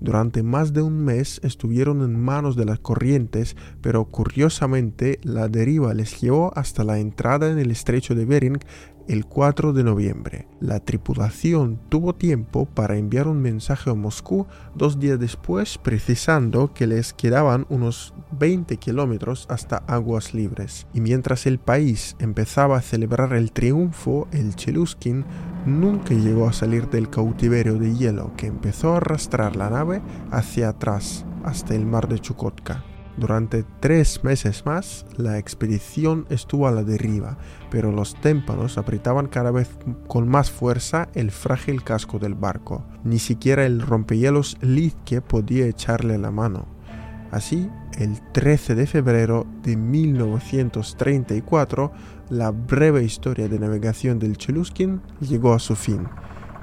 Durante 0.00 0.42
más 0.42 0.72
de 0.72 0.82
un 0.82 1.02
mes 1.02 1.40
estuvieron 1.42 2.02
en 2.02 2.20
manos 2.20 2.56
de 2.56 2.66
las 2.66 2.78
corrientes, 2.78 3.56
pero 3.80 4.04
curiosamente 4.04 5.18
la 5.22 5.48
deriva 5.48 5.94
les 5.94 6.20
llevó 6.20 6.52
hasta 6.56 6.84
la 6.84 6.98
entrada 6.98 7.50
en 7.50 7.58
el 7.58 7.70
estrecho 7.70 8.14
de 8.14 8.26
Bering 8.26 8.58
el 9.08 9.26
4 9.26 9.72
de 9.72 9.84
noviembre. 9.84 10.48
La 10.60 10.80
tripulación 10.80 11.78
tuvo 11.88 12.14
tiempo 12.14 12.66
para 12.66 12.96
enviar 12.96 13.28
un 13.28 13.40
mensaje 13.40 13.90
a 13.90 13.94
Moscú 13.94 14.46
dos 14.74 14.98
días 14.98 15.18
después 15.18 15.78
precisando 15.78 16.72
que 16.72 16.86
les 16.86 17.12
quedaban 17.12 17.66
unos 17.68 18.14
20 18.38 18.76
kilómetros 18.78 19.46
hasta 19.48 19.78
aguas 19.86 20.34
libres. 20.34 20.86
Y 20.94 21.00
mientras 21.00 21.46
el 21.46 21.58
país 21.58 22.16
empezaba 22.18 22.76
a 22.76 22.82
celebrar 22.82 23.32
el 23.32 23.52
triunfo, 23.52 24.28
el 24.32 24.54
Cheluskin 24.54 25.24
nunca 25.66 26.14
llegó 26.14 26.48
a 26.48 26.52
salir 26.52 26.88
del 26.88 27.10
cautiverio 27.10 27.78
de 27.78 27.94
hielo 27.94 28.32
que 28.36 28.46
empezó 28.46 28.92
a 28.94 28.98
arrastrar 28.98 29.56
la 29.56 29.70
nave 29.70 30.02
hacia 30.30 30.68
atrás 30.68 31.24
hasta 31.44 31.74
el 31.74 31.86
mar 31.86 32.08
de 32.08 32.18
Chukotka. 32.18 32.84
Durante 33.16 33.64
tres 33.78 34.24
meses 34.24 34.66
más, 34.66 35.06
la 35.16 35.38
expedición 35.38 36.26
estuvo 36.30 36.66
a 36.66 36.72
la 36.72 36.82
deriva, 36.82 37.38
pero 37.70 37.92
los 37.92 38.20
témpanos 38.20 38.76
apretaban 38.76 39.28
cada 39.28 39.52
vez 39.52 39.70
con 40.08 40.28
más 40.28 40.50
fuerza 40.50 41.08
el 41.14 41.30
frágil 41.30 41.84
casco 41.84 42.18
del 42.18 42.34
barco. 42.34 42.84
Ni 43.04 43.20
siquiera 43.20 43.66
el 43.66 43.82
rompehielos 43.82 44.56
Lidke 44.60 45.20
podía 45.20 45.66
echarle 45.66 46.18
la 46.18 46.32
mano. 46.32 46.66
Así, 47.30 47.70
el 47.98 48.20
13 48.32 48.74
de 48.74 48.88
febrero 48.88 49.46
de 49.62 49.76
1934, 49.76 51.92
la 52.30 52.50
breve 52.50 53.04
historia 53.04 53.46
de 53.48 53.60
navegación 53.60 54.18
del 54.18 54.36
Cheluskin 54.36 55.00
llegó 55.20 55.54
a 55.54 55.60
su 55.60 55.76
fin. 55.76 56.08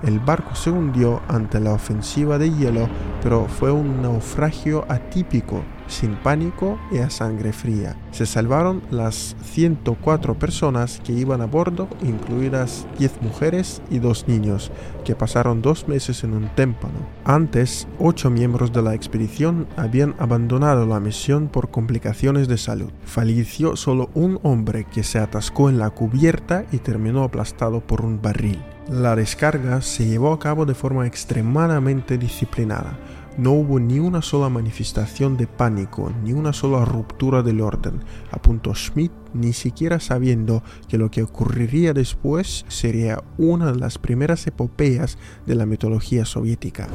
El 0.04 0.20
barco 0.20 0.54
se 0.56 0.70
hundió 0.70 1.22
ante 1.30 1.62
la 1.62 1.72
ofensiva 1.74 2.38
de 2.38 2.52
hielo, 2.52 2.90
pero 3.24 3.48
fue 3.48 3.72
un 3.72 4.02
naufragio 4.02 4.84
atípico 4.90 5.64
sin 5.92 6.16
pánico 6.16 6.80
y 6.92 7.00
a 7.00 7.10
sangre 7.10 7.54
fría. 7.54 7.96
Se 8.12 8.26
salvaron 8.26 8.82
las 8.90 9.36
104 9.44 10.36
personas 10.36 11.02
que 11.04 11.14
iban 11.14 11.42
a 11.42 11.46
bordo, 11.46 11.88
incluidas 12.02 12.88
10 12.98 13.22
mujeres 13.22 13.82
y 13.90 14.00
2 14.00 14.28
niños, 14.28 14.72
que 15.06 15.16
pasaron 15.16 15.62
dos 15.62 15.88
meses 15.88 16.24
en 16.24 16.34
un 16.34 16.50
témpano. 16.56 16.94
Antes, 17.26 17.88
8 18.00 18.30
miembros 18.30 18.72
de 18.72 18.82
la 18.82 18.96
expedición 18.96 19.68
habían 19.78 20.16
abandonado 20.20 20.86
la 20.86 21.00
misión 21.00 21.48
por 21.48 21.70
complicaciones 21.70 22.48
de 22.48 22.58
salud. 22.58 22.92
Falleció 23.04 23.76
solo 23.76 24.10
un 24.14 24.40
hombre 24.44 24.86
que 24.86 25.04
se 25.04 25.20
atascó 25.20 25.70
en 25.70 25.78
la 25.78 25.90
cubierta 25.90 26.66
y 26.72 26.78
terminó 26.78 27.24
aplastado 27.24 27.82
por 27.82 28.02
un 28.02 28.22
barril. 28.22 28.62
La 28.90 29.16
descarga 29.16 29.82
se 29.82 30.06
llevó 30.06 30.34
a 30.34 30.40
cabo 30.40 30.66
de 30.66 30.74
forma 30.74 31.06
extremadamente 31.08 32.18
disciplinada 32.18 32.98
no 33.42 33.54
hubo 33.54 33.80
ni 33.80 33.98
una 33.98 34.22
sola 34.22 34.50
manifestación 34.50 35.36
de 35.36 35.48
pánico, 35.48 36.14
ni 36.24 36.32
una 36.32 36.54
sola 36.54 36.86
ruptura 36.86 37.42
del 37.42 37.62
orden, 37.62 38.04
apuntó 38.30 38.76
Schmidt, 38.76 39.12
ni 39.34 39.52
siquiera 39.52 40.00
sabiendo 40.00 40.62
que 40.88 41.00
lo 41.00 41.10
que 41.10 41.24
ocurriría 41.24 41.94
después 41.94 42.66
sería 42.68 43.24
una 43.40 43.72
de 43.72 43.80
las 43.80 43.98
primeras 43.98 44.46
epopeyas 44.46 45.18
de 45.48 45.56
la 45.56 45.66
mitología 45.66 46.24
soviética. 46.24 46.88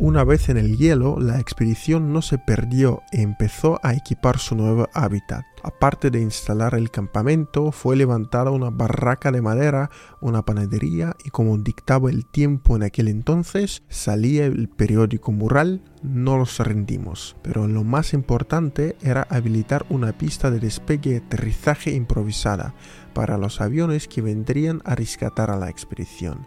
Una 0.00 0.22
vez 0.22 0.48
en 0.48 0.58
el 0.58 0.76
hielo, 0.76 1.18
la 1.18 1.40
expedición 1.40 2.12
no 2.12 2.22
se 2.22 2.38
perdió 2.38 3.02
e 3.10 3.20
empezó 3.20 3.80
a 3.82 3.94
equipar 3.94 4.38
su 4.38 4.54
nuevo 4.54 4.88
hábitat. 4.94 5.44
Aparte 5.64 6.12
de 6.12 6.20
instalar 6.20 6.76
el 6.76 6.92
campamento, 6.92 7.72
fue 7.72 7.96
levantada 7.96 8.52
una 8.52 8.70
barraca 8.70 9.32
de 9.32 9.42
madera, 9.42 9.90
una 10.20 10.44
panadería 10.44 11.16
y 11.24 11.30
como 11.30 11.58
dictaba 11.58 12.10
el 12.10 12.26
tiempo 12.26 12.76
en 12.76 12.84
aquel 12.84 13.08
entonces, 13.08 13.82
salía 13.88 14.46
el 14.46 14.68
periódico 14.68 15.32
mural 15.32 15.82
No 16.04 16.38
nos 16.38 16.60
rendimos. 16.60 17.34
Pero 17.42 17.66
lo 17.66 17.82
más 17.82 18.14
importante 18.14 18.96
era 19.02 19.26
habilitar 19.28 19.84
una 19.88 20.12
pista 20.12 20.52
de 20.52 20.60
despegue 20.60 21.10
y 21.10 21.16
aterrizaje 21.16 21.90
improvisada 21.90 22.72
para 23.14 23.36
los 23.36 23.60
aviones 23.60 24.06
que 24.06 24.22
vendrían 24.22 24.80
a 24.84 24.94
rescatar 24.94 25.50
a 25.50 25.56
la 25.56 25.70
expedición. 25.70 26.46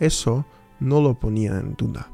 Eso 0.00 0.44
no 0.80 1.00
lo 1.00 1.18
ponía 1.18 1.58
en 1.58 1.76
duda 1.76 2.13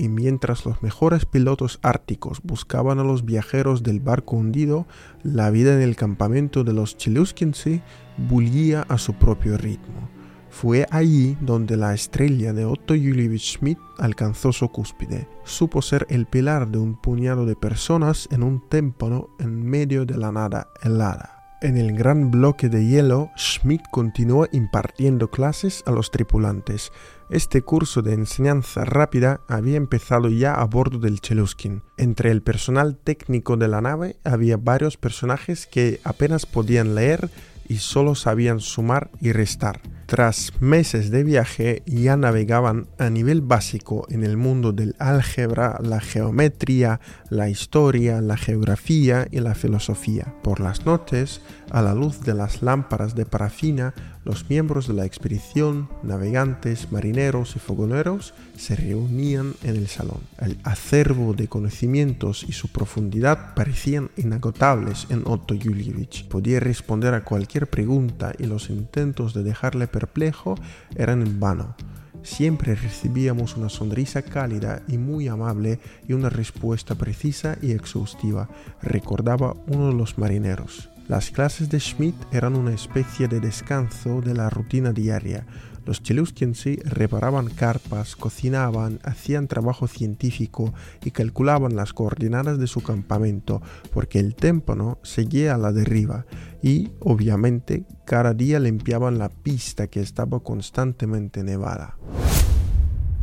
y 0.00 0.08
mientras 0.08 0.64
los 0.64 0.82
mejores 0.82 1.26
pilotos 1.26 1.78
árticos 1.82 2.40
buscaban 2.42 2.98
a 3.00 3.04
los 3.04 3.26
viajeros 3.26 3.82
del 3.82 4.00
barco 4.00 4.36
hundido, 4.36 4.86
la 5.22 5.50
vida 5.50 5.74
en 5.74 5.82
el 5.82 5.94
campamento 5.94 6.64
de 6.64 6.72
los 6.72 6.96
Cheluskinsky 6.96 7.82
bullía 8.16 8.86
a 8.88 8.96
su 8.96 9.12
propio 9.12 9.58
ritmo. 9.58 10.08
Fue 10.48 10.86
allí 10.90 11.36
donde 11.42 11.76
la 11.76 11.92
estrella 11.92 12.54
de 12.54 12.64
Otto 12.64 12.94
Julievich 12.94 13.58
Schmidt 13.58 13.78
alcanzó 13.98 14.52
su 14.52 14.70
cúspide. 14.70 15.28
Supo 15.44 15.82
ser 15.82 16.06
el 16.08 16.24
pilar 16.24 16.68
de 16.68 16.78
un 16.78 16.98
puñado 16.98 17.44
de 17.44 17.54
personas 17.54 18.26
en 18.32 18.42
un 18.42 18.66
témpano 18.70 19.28
en 19.38 19.62
medio 19.62 20.06
de 20.06 20.16
la 20.16 20.32
nada 20.32 20.68
helada. 20.82 21.58
En 21.60 21.76
el 21.76 21.94
gran 21.94 22.30
bloque 22.30 22.70
de 22.70 22.86
hielo, 22.86 23.30
Schmidt 23.36 23.82
continuó 23.90 24.48
impartiendo 24.50 25.30
clases 25.30 25.82
a 25.84 25.90
los 25.90 26.10
tripulantes. 26.10 26.90
Este 27.30 27.62
curso 27.62 28.02
de 28.02 28.12
enseñanza 28.12 28.84
rápida 28.84 29.40
había 29.46 29.76
empezado 29.76 30.30
ya 30.30 30.54
a 30.54 30.64
bordo 30.64 30.98
del 30.98 31.20
Cheluskin. 31.20 31.84
Entre 31.96 32.32
el 32.32 32.42
personal 32.42 32.96
técnico 32.96 33.56
de 33.56 33.68
la 33.68 33.80
nave 33.80 34.16
había 34.24 34.56
varios 34.56 34.96
personajes 34.96 35.68
que 35.68 36.00
apenas 36.02 36.44
podían 36.44 36.96
leer 36.96 37.30
y 37.68 37.76
solo 37.76 38.16
sabían 38.16 38.58
sumar 38.58 39.12
y 39.20 39.30
restar. 39.30 39.80
Tras 40.10 40.54
meses 40.58 41.12
de 41.12 41.22
viaje 41.22 41.84
ya 41.86 42.16
navegaban 42.16 42.88
a 42.98 43.10
nivel 43.10 43.42
básico 43.42 44.08
en 44.10 44.24
el 44.24 44.36
mundo 44.36 44.72
del 44.72 44.96
álgebra, 44.98 45.78
la 45.80 46.00
geometría, 46.00 46.98
la 47.28 47.48
historia, 47.48 48.20
la 48.20 48.36
geografía 48.36 49.28
y 49.30 49.38
la 49.38 49.54
filosofía. 49.54 50.34
Por 50.42 50.58
las 50.58 50.84
noches, 50.84 51.42
a 51.70 51.80
la 51.80 51.94
luz 51.94 52.22
de 52.22 52.34
las 52.34 52.60
lámparas 52.60 53.14
de 53.14 53.24
parafina, 53.24 53.94
los 54.24 54.50
miembros 54.50 54.86
de 54.86 54.94
la 54.94 55.06
expedición, 55.06 55.88
navegantes, 56.02 56.92
marineros 56.92 57.56
y 57.56 57.58
fogoneros 57.58 58.34
se 58.56 58.76
reunían 58.76 59.54
en 59.62 59.76
el 59.76 59.88
salón. 59.88 60.20
El 60.38 60.58
acervo 60.64 61.32
de 61.32 61.48
conocimientos 61.48 62.44
y 62.46 62.52
su 62.52 62.68
profundidad 62.68 63.54
parecían 63.54 64.10
inagotables 64.16 65.06
en 65.08 65.22
Otto 65.24 65.54
Julievich. 65.54 66.28
Podía 66.28 66.60
responder 66.60 67.14
a 67.14 67.24
cualquier 67.24 67.68
pregunta 67.68 68.34
y 68.38 68.44
los 68.44 68.68
intentos 68.68 69.32
de 69.32 69.42
dejarle 69.42 69.86
perplejo 70.00 70.56
eran 70.96 71.22
en 71.22 71.38
vano. 71.38 71.76
Siempre 72.22 72.74
recibíamos 72.74 73.56
una 73.56 73.68
sonrisa 73.68 74.22
cálida 74.22 74.82
y 74.88 74.98
muy 74.98 75.28
amable 75.28 75.78
y 76.06 76.12
una 76.12 76.28
respuesta 76.28 76.94
precisa 76.94 77.56
y 77.62 77.72
exhaustiva, 77.72 78.48
recordaba 78.82 79.54
uno 79.66 79.88
de 79.88 79.94
los 79.94 80.18
marineros. 80.18 80.90
Las 81.08 81.30
clases 81.30 81.70
de 81.70 81.80
Schmidt 81.80 82.14
eran 82.30 82.56
una 82.56 82.72
especie 82.72 83.26
de 83.26 83.40
descanso 83.40 84.20
de 84.20 84.34
la 84.34 84.48
rutina 84.50 84.92
diaria. 84.92 85.44
Los 85.86 86.02
Cheluskinsky 86.02 86.76
reparaban 86.84 87.48
carpas, 87.48 88.14
cocinaban, 88.16 89.00
hacían 89.02 89.48
trabajo 89.48 89.88
científico 89.88 90.72
y 91.04 91.10
calculaban 91.10 91.74
las 91.74 91.92
coordenadas 91.92 92.58
de 92.58 92.66
su 92.66 92.82
campamento, 92.82 93.62
porque 93.92 94.18
el 94.18 94.34
témpano 94.34 94.98
seguía 95.02 95.54
a 95.54 95.58
la 95.58 95.72
deriva 95.72 96.26
y, 96.62 96.90
obviamente, 97.00 97.84
cada 98.04 98.34
día 98.34 98.60
limpiaban 98.60 99.18
la 99.18 99.30
pista 99.30 99.86
que 99.86 100.00
estaba 100.00 100.40
constantemente 100.40 101.42
nevada. 101.42 101.96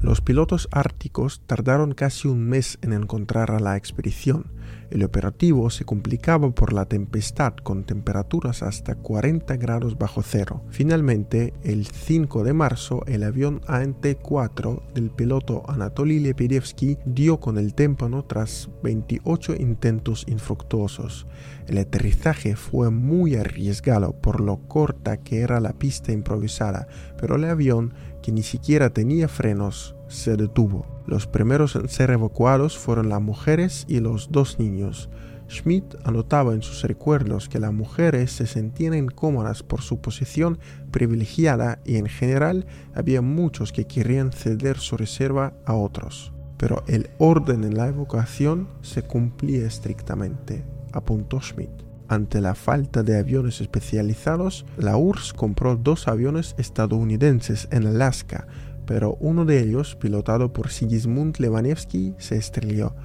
Los 0.02 0.22
pilotos 0.22 0.67
árticos 0.72 1.41
tardaron 1.48 1.93
casi 1.93 2.28
un 2.28 2.48
mes 2.48 2.78
en 2.82 2.93
encontrar 2.93 3.52
a 3.52 3.60
la 3.60 3.78
expedición. 3.78 4.46
El 4.89 5.04
operativo 5.04 5.69
se 5.69 5.84
complicaba 5.84 6.50
por 6.52 6.71
la 6.71 6.86
tempestad 6.86 7.54
con 7.56 7.84
temperaturas 7.84 8.63
hasta 8.63 8.95
40 8.95 9.58
grados 9.58 9.97
bajo 9.97 10.21
cero. 10.23 10.63
Finalmente, 10.69 11.54
el 11.63 11.88
5 11.88 12.43
de 12.45 12.54
marzo, 12.54 13.04
el 13.06 13.23
avión 13.23 13.62
ANT-4 13.67 14.82
del 14.93 15.12
piloto 15.12 15.63
Anatoly 15.67 16.19
Lepidevsky 16.19 16.97
dio 17.06 17.39
con 17.39 17.58
el 17.58 17.73
témpano 17.73 18.23
tras 18.23 18.69
28 18.84 19.56
intentos 19.56 20.23
infructuosos. 20.28 21.28
El 21.67 21.78
aterrizaje 21.80 22.56
fue 22.56 22.89
muy 22.89 23.36
arriesgado 23.36 24.13
por 24.13 24.39
lo 24.39 24.58
corta 24.69 25.17
que 25.17 25.41
era 25.41 25.60
la 25.60 25.73
pista 25.73 26.13
improvisada, 26.13 26.88
pero 27.19 27.36
el 27.36 27.43
avión, 27.43 27.93
que 28.23 28.32
ni 28.32 28.43
siquiera 28.43 28.91
tenía 28.91 29.28
frenos, 29.28 29.97
se 30.08 30.36
detuvo. 30.36 30.86
Los 31.06 31.28
primeros 31.28 31.76
en 31.76 31.89
ser 31.89 32.12
evacuados 32.12 32.78
fueron 32.78 33.10
las 33.10 33.22
mujeres 33.22 33.86
y 33.88 34.00
los 34.00 34.32
dos 34.32 34.60
niños. 34.60 35.10
Schmidt 35.50 35.96
anotaba 36.04 36.54
en 36.54 36.62
sus 36.62 36.84
recuerdos 36.84 37.48
que 37.48 37.60
las 37.60 37.74
mujeres 37.74 38.32
se 38.32 38.48
sentían 38.48 38.93
incómodas 38.93 39.63
por 39.63 39.82
su 39.82 40.02
posición 40.02 40.60
privilegiada 40.91 41.80
y 41.86 41.96
en 41.96 42.08
general 42.08 42.65
había 42.93 43.22
muchos 43.22 43.72
que 43.72 43.86
querían 43.86 44.32
ceder 44.32 44.78
su 44.78 44.98
reserva 44.98 45.54
a 45.65 45.74
otros. 45.74 46.34
Pero 46.58 46.84
el 46.88 47.10
orden 47.17 47.63
en 47.63 47.78
la 47.78 47.88
evocación 47.88 48.67
se 48.82 49.04
cumplía 49.04 49.65
estrictamente, 49.65 50.65
apuntó 50.91 51.39
Schmidt. 51.39 51.88
Ante 52.10 52.39
la 52.39 52.56
falta 52.56 53.04
de 53.04 53.17
aviones 53.17 53.60
especializados, 53.60 54.65
la 54.78 54.96
URSS 54.96 55.34
compró 55.34 55.76
dos 55.76 56.08
aviones 56.08 56.56
estadounidenses 56.58 57.67
en 57.70 57.86
Alaska, 57.86 58.48
pero 58.88 59.17
uno 59.19 59.45
de 59.45 59.62
ellos, 59.62 59.95
pilotado 59.95 60.52
por 60.52 60.69
Sigismund 60.69 61.36
Levanevsky, 61.38 62.15
se 62.17 62.38
estrelló 62.38 62.95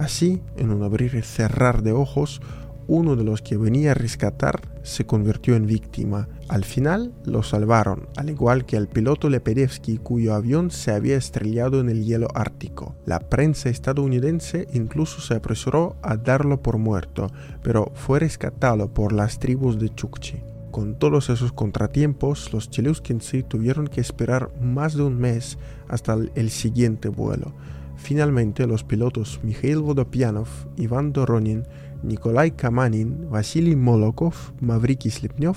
Así, 0.00 0.40
en 0.56 0.70
un 0.70 0.82
abrir 0.82 1.14
y 1.14 1.20
cerrar 1.20 1.82
de 1.82 1.92
ojos, 1.92 2.40
uno 2.86 3.16
de 3.16 3.22
los 3.22 3.42
que 3.42 3.58
venía 3.58 3.90
a 3.90 3.94
rescatar 3.94 4.62
se 4.82 5.04
convirtió 5.04 5.56
en 5.56 5.66
víctima. 5.66 6.26
Al 6.48 6.64
final 6.64 7.12
lo 7.26 7.42
salvaron, 7.42 8.08
al 8.16 8.30
igual 8.30 8.64
que 8.64 8.78
al 8.78 8.88
piloto 8.88 9.28
Lepedevsky 9.28 9.98
cuyo 9.98 10.34
avión 10.34 10.70
se 10.70 10.92
había 10.92 11.18
estrellado 11.18 11.80
en 11.80 11.90
el 11.90 12.02
hielo 12.06 12.28
ártico. 12.34 12.96
La 13.04 13.20
prensa 13.20 13.68
estadounidense 13.68 14.68
incluso 14.72 15.20
se 15.20 15.34
apresuró 15.34 15.96
a 16.00 16.16
darlo 16.16 16.62
por 16.62 16.78
muerto, 16.78 17.30
pero 17.62 17.92
fue 17.94 18.20
rescatado 18.20 18.88
por 18.94 19.12
las 19.12 19.38
tribus 19.38 19.78
de 19.78 19.90
Chukchi. 19.90 20.49
Con 20.70 20.94
todos 20.94 21.30
esos 21.30 21.52
contratiempos, 21.52 22.52
los 22.52 22.70
Chelyuskinцы 22.70 23.42
tuvieron 23.42 23.88
que 23.88 24.00
esperar 24.00 24.50
más 24.60 24.94
de 24.94 25.02
un 25.02 25.18
mes 25.18 25.58
hasta 25.88 26.16
el 26.34 26.50
siguiente 26.50 27.08
vuelo. 27.08 27.52
Finalmente, 27.96 28.66
los 28.66 28.84
pilotos 28.84 29.40
Mikhail 29.42 29.80
Vodopianov, 29.80 30.48
Ivan 30.76 31.12
Doronin, 31.12 31.64
Nikolai 32.02 32.52
Kamanin, 32.52 33.28
Vasily 33.28 33.74
Molokov, 33.74 34.34
Mavriki 34.60 35.10
Slipnyov 35.10 35.56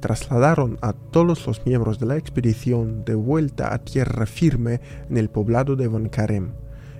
trasladaron 0.00 0.78
a 0.82 0.92
todos 0.92 1.46
los 1.46 1.64
miembros 1.66 1.98
de 1.98 2.06
la 2.06 2.16
expedición 2.16 3.04
de 3.04 3.14
vuelta 3.14 3.74
a 3.74 3.78
tierra 3.78 4.26
firme 4.26 4.80
en 5.08 5.16
el 5.16 5.30
poblado 5.30 5.76
de 5.76 5.88
Von 5.88 6.08
Karem. 6.10 6.52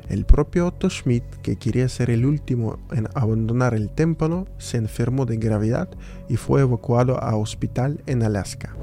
El 0.09 0.27
propio 0.27 0.67
Otto 0.67 0.91
Schmidt, 0.91 1.25
que 1.43 1.57
quería 1.57 1.89
ser 1.89 2.11
el 2.11 2.27
último 2.27 2.79
en 2.93 3.09
abandonar 3.15 3.75
el 3.75 3.91
templo, 3.91 4.47
se 4.59 4.77
enfermó 4.77 5.27
de 5.27 5.37
gravedad 5.39 5.89
y 6.29 6.37
fue 6.37 6.61
evacuado 6.61 7.23
a 7.23 7.37
hospital 7.37 8.03
en 8.07 8.23
Alaska. 8.23 8.75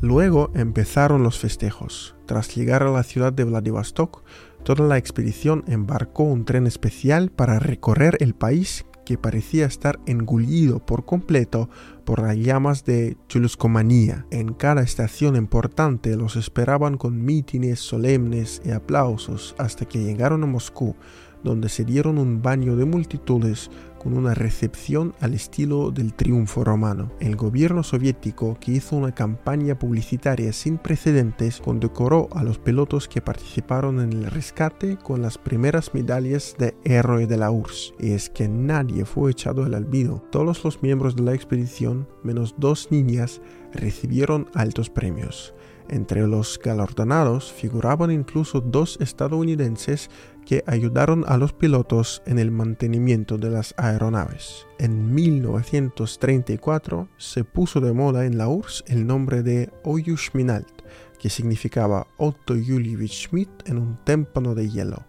Luego 0.00 0.50
empezaron 0.54 1.22
los 1.22 1.38
festejos. 1.38 2.14
Tras 2.26 2.54
llegar 2.54 2.82
a 2.82 2.90
la 2.90 3.02
ciudad 3.02 3.32
de 3.32 3.44
Vladivostok, 3.44 4.22
toda 4.62 4.86
la 4.86 4.98
expedición 4.98 5.64
embarcó 5.66 6.22
un 6.22 6.44
tren 6.44 6.66
especial 6.66 7.30
para 7.30 7.58
recorrer 7.58 8.16
el 8.20 8.34
país 8.34 8.84
que 9.08 9.16
parecía 9.16 9.64
estar 9.64 9.98
engullido 10.04 10.84
por 10.84 11.06
completo 11.06 11.70
por 12.04 12.20
las 12.20 12.36
llamas 12.36 12.84
de 12.84 13.16
chuluscomanía. 13.26 14.26
En 14.30 14.52
cada 14.52 14.82
estación 14.82 15.34
importante 15.34 16.14
los 16.14 16.36
esperaban 16.36 16.98
con 16.98 17.24
mítines 17.24 17.80
solemnes 17.80 18.60
y 18.66 18.70
aplausos 18.70 19.54
hasta 19.56 19.86
que 19.86 20.04
llegaron 20.04 20.42
a 20.42 20.46
Moscú, 20.46 20.94
donde 21.42 21.70
se 21.70 21.86
dieron 21.86 22.18
un 22.18 22.42
baño 22.42 22.76
de 22.76 22.84
multitudes 22.84 23.70
con 24.08 24.16
una 24.16 24.32
recepción 24.32 25.14
al 25.20 25.34
estilo 25.34 25.90
del 25.90 26.14
triunfo 26.14 26.64
romano. 26.64 27.12
El 27.20 27.36
gobierno 27.36 27.82
soviético, 27.82 28.56
que 28.58 28.72
hizo 28.72 28.96
una 28.96 29.14
campaña 29.14 29.78
publicitaria 29.78 30.50
sin 30.54 30.78
precedentes, 30.78 31.60
condecoró 31.60 32.30
a 32.32 32.42
los 32.42 32.58
pilotos 32.58 33.06
que 33.06 33.20
participaron 33.20 34.00
en 34.00 34.14
el 34.14 34.30
rescate 34.30 34.96
con 34.96 35.20
las 35.20 35.36
primeras 35.36 35.92
medallas 35.92 36.56
de 36.58 36.74
héroe 36.84 37.26
de 37.26 37.36
la 37.36 37.50
URSS. 37.50 37.92
Y 37.98 38.12
es 38.12 38.30
que 38.30 38.48
nadie 38.48 39.04
fue 39.04 39.30
echado 39.30 39.62
al 39.62 39.74
olvido. 39.74 40.24
Todos 40.30 40.64
los 40.64 40.82
miembros 40.82 41.14
de 41.14 41.24
la 41.24 41.34
expedición, 41.34 42.08
menos 42.22 42.54
dos 42.56 42.88
niñas, 42.90 43.42
recibieron 43.74 44.46
altos 44.54 44.88
premios. 44.88 45.52
Entre 45.90 46.26
los 46.26 46.58
galardonados 46.62 47.50
figuraban 47.50 48.10
incluso 48.10 48.60
dos 48.60 48.98
estadounidenses 49.00 50.10
que 50.48 50.64
ayudaron 50.66 51.26
a 51.28 51.36
los 51.36 51.52
pilotos 51.52 52.22
en 52.24 52.38
el 52.38 52.50
mantenimiento 52.50 53.36
de 53.36 53.50
las 53.50 53.74
aeronaves. 53.76 54.66
En 54.78 55.14
1934 55.14 57.06
se 57.18 57.44
puso 57.44 57.82
de 57.82 57.92
moda 57.92 58.24
en 58.24 58.38
la 58.38 58.48
URSS 58.48 58.84
el 58.86 59.06
nombre 59.06 59.42
de 59.42 59.70
Oyushminalt, 59.84 60.84
que 61.18 61.28
significaba 61.28 62.06
Otto 62.16 62.54
Julievich 62.54 63.28
Schmidt 63.28 63.50
en 63.66 63.76
un 63.76 63.98
témpano 64.04 64.54
de 64.54 64.70
hielo. 64.70 65.04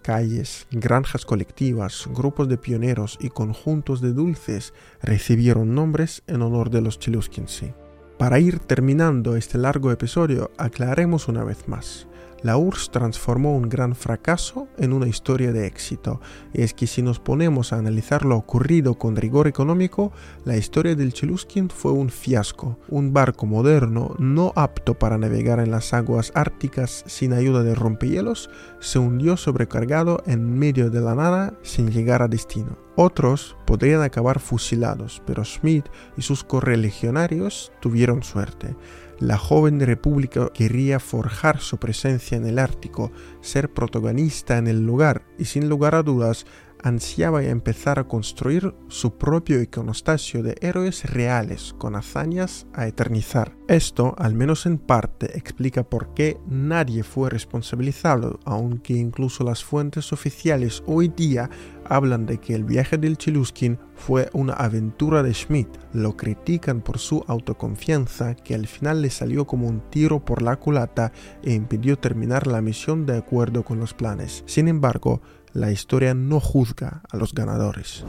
Calles, 0.00 0.66
granjas 0.70 1.26
colectivas, 1.26 2.08
grupos 2.14 2.48
de 2.48 2.56
pioneros 2.56 3.18
y 3.20 3.28
conjuntos 3.28 4.00
de 4.00 4.14
dulces 4.14 4.72
recibieron 5.02 5.74
nombres 5.74 6.22
en 6.26 6.40
honor 6.40 6.70
de 6.70 6.80
los 6.80 6.98
Cheluskinsi. 6.98 7.74
Para 8.16 8.40
ir 8.40 8.58
terminando 8.58 9.36
este 9.36 9.58
largo 9.58 9.92
episodio, 9.92 10.50
aclaremos 10.56 11.28
una 11.28 11.44
vez 11.44 11.68
más 11.68 12.07
la 12.42 12.56
URSS 12.56 12.90
transformó 12.90 13.56
un 13.56 13.68
gran 13.68 13.94
fracaso 13.94 14.68
en 14.78 14.92
una 14.92 15.08
historia 15.08 15.52
de 15.52 15.66
éxito. 15.66 16.20
Y 16.52 16.62
es 16.62 16.74
que 16.74 16.86
si 16.86 17.02
nos 17.02 17.18
ponemos 17.18 17.72
a 17.72 17.76
analizar 17.76 18.24
lo 18.24 18.36
ocurrido 18.36 18.94
con 18.94 19.16
rigor 19.16 19.48
económico, 19.48 20.12
la 20.44 20.56
historia 20.56 20.94
del 20.94 21.12
Cheluskin 21.12 21.70
fue 21.70 21.92
un 21.92 22.10
fiasco. 22.10 22.78
Un 22.88 23.12
barco 23.12 23.46
moderno, 23.46 24.14
no 24.18 24.52
apto 24.56 24.98
para 24.98 25.18
navegar 25.18 25.60
en 25.60 25.70
las 25.70 25.92
aguas 25.92 26.32
árticas 26.34 27.04
sin 27.06 27.32
ayuda 27.32 27.62
de 27.62 27.74
rompehielos, 27.74 28.50
se 28.80 28.98
hundió 28.98 29.36
sobrecargado 29.36 30.22
en 30.26 30.58
medio 30.58 30.90
de 30.90 31.00
la 31.00 31.14
nada 31.14 31.54
sin 31.62 31.90
llegar 31.90 32.22
a 32.22 32.28
destino. 32.28 32.78
Otros 33.00 33.56
podrían 33.64 34.02
acabar 34.02 34.40
fusilados, 34.40 35.22
pero 35.24 35.44
Schmidt 35.44 35.86
y 36.16 36.22
sus 36.22 36.42
correligionarios 36.42 37.72
tuvieron 37.80 38.24
suerte. 38.24 38.74
La 39.20 39.36
joven 39.36 39.80
república 39.80 40.48
quería 40.54 41.00
forjar 41.00 41.58
su 41.58 41.78
presencia 41.78 42.36
en 42.36 42.46
el 42.46 42.58
Ártico, 42.58 43.10
ser 43.40 43.72
protagonista 43.72 44.58
en 44.58 44.68
el 44.68 44.86
lugar 44.86 45.26
y 45.38 45.46
sin 45.46 45.68
lugar 45.68 45.96
a 45.96 46.04
dudas 46.04 46.46
ansiaba 46.82 47.42
empezar 47.42 47.98
a 47.98 48.04
construir 48.04 48.74
su 48.88 49.18
propio 49.18 49.60
iconostasio 49.60 50.42
de 50.42 50.56
héroes 50.60 51.04
reales 51.04 51.74
con 51.78 51.96
hazañas 51.96 52.66
a 52.72 52.86
eternizar. 52.86 53.56
Esto, 53.68 54.14
al 54.18 54.34
menos 54.34 54.66
en 54.66 54.78
parte, 54.78 55.36
explica 55.36 55.82
por 55.82 56.14
qué 56.14 56.38
nadie 56.48 57.02
fue 57.02 57.30
responsabilizado, 57.30 58.40
aunque 58.44 58.94
incluso 58.94 59.44
las 59.44 59.62
fuentes 59.62 60.12
oficiales 60.12 60.82
hoy 60.86 61.08
día 61.08 61.50
hablan 61.84 62.26
de 62.26 62.38
que 62.38 62.54
el 62.54 62.64
viaje 62.64 62.98
del 62.98 63.16
Cheluskin 63.16 63.78
fue 63.94 64.28
una 64.32 64.52
aventura 64.52 65.22
de 65.22 65.34
Schmidt. 65.34 65.68
Lo 65.92 66.16
critican 66.16 66.80
por 66.80 66.98
su 66.98 67.24
autoconfianza, 67.26 68.34
que 68.34 68.54
al 68.54 68.66
final 68.66 69.02
le 69.02 69.10
salió 69.10 69.46
como 69.46 69.66
un 69.66 69.80
tiro 69.90 70.24
por 70.24 70.42
la 70.42 70.56
culata 70.56 71.12
e 71.42 71.52
impidió 71.52 71.98
terminar 71.98 72.46
la 72.46 72.60
misión 72.60 73.06
de 73.06 73.16
acuerdo 73.16 73.64
con 73.64 73.80
los 73.80 73.94
planes. 73.94 74.44
Sin 74.46 74.68
embargo, 74.68 75.20
la 75.52 75.70
historia 75.70 76.14
no 76.14 76.40
juzga 76.40 77.02
a 77.10 77.16
los 77.16 77.34
ganadores. 77.34 78.04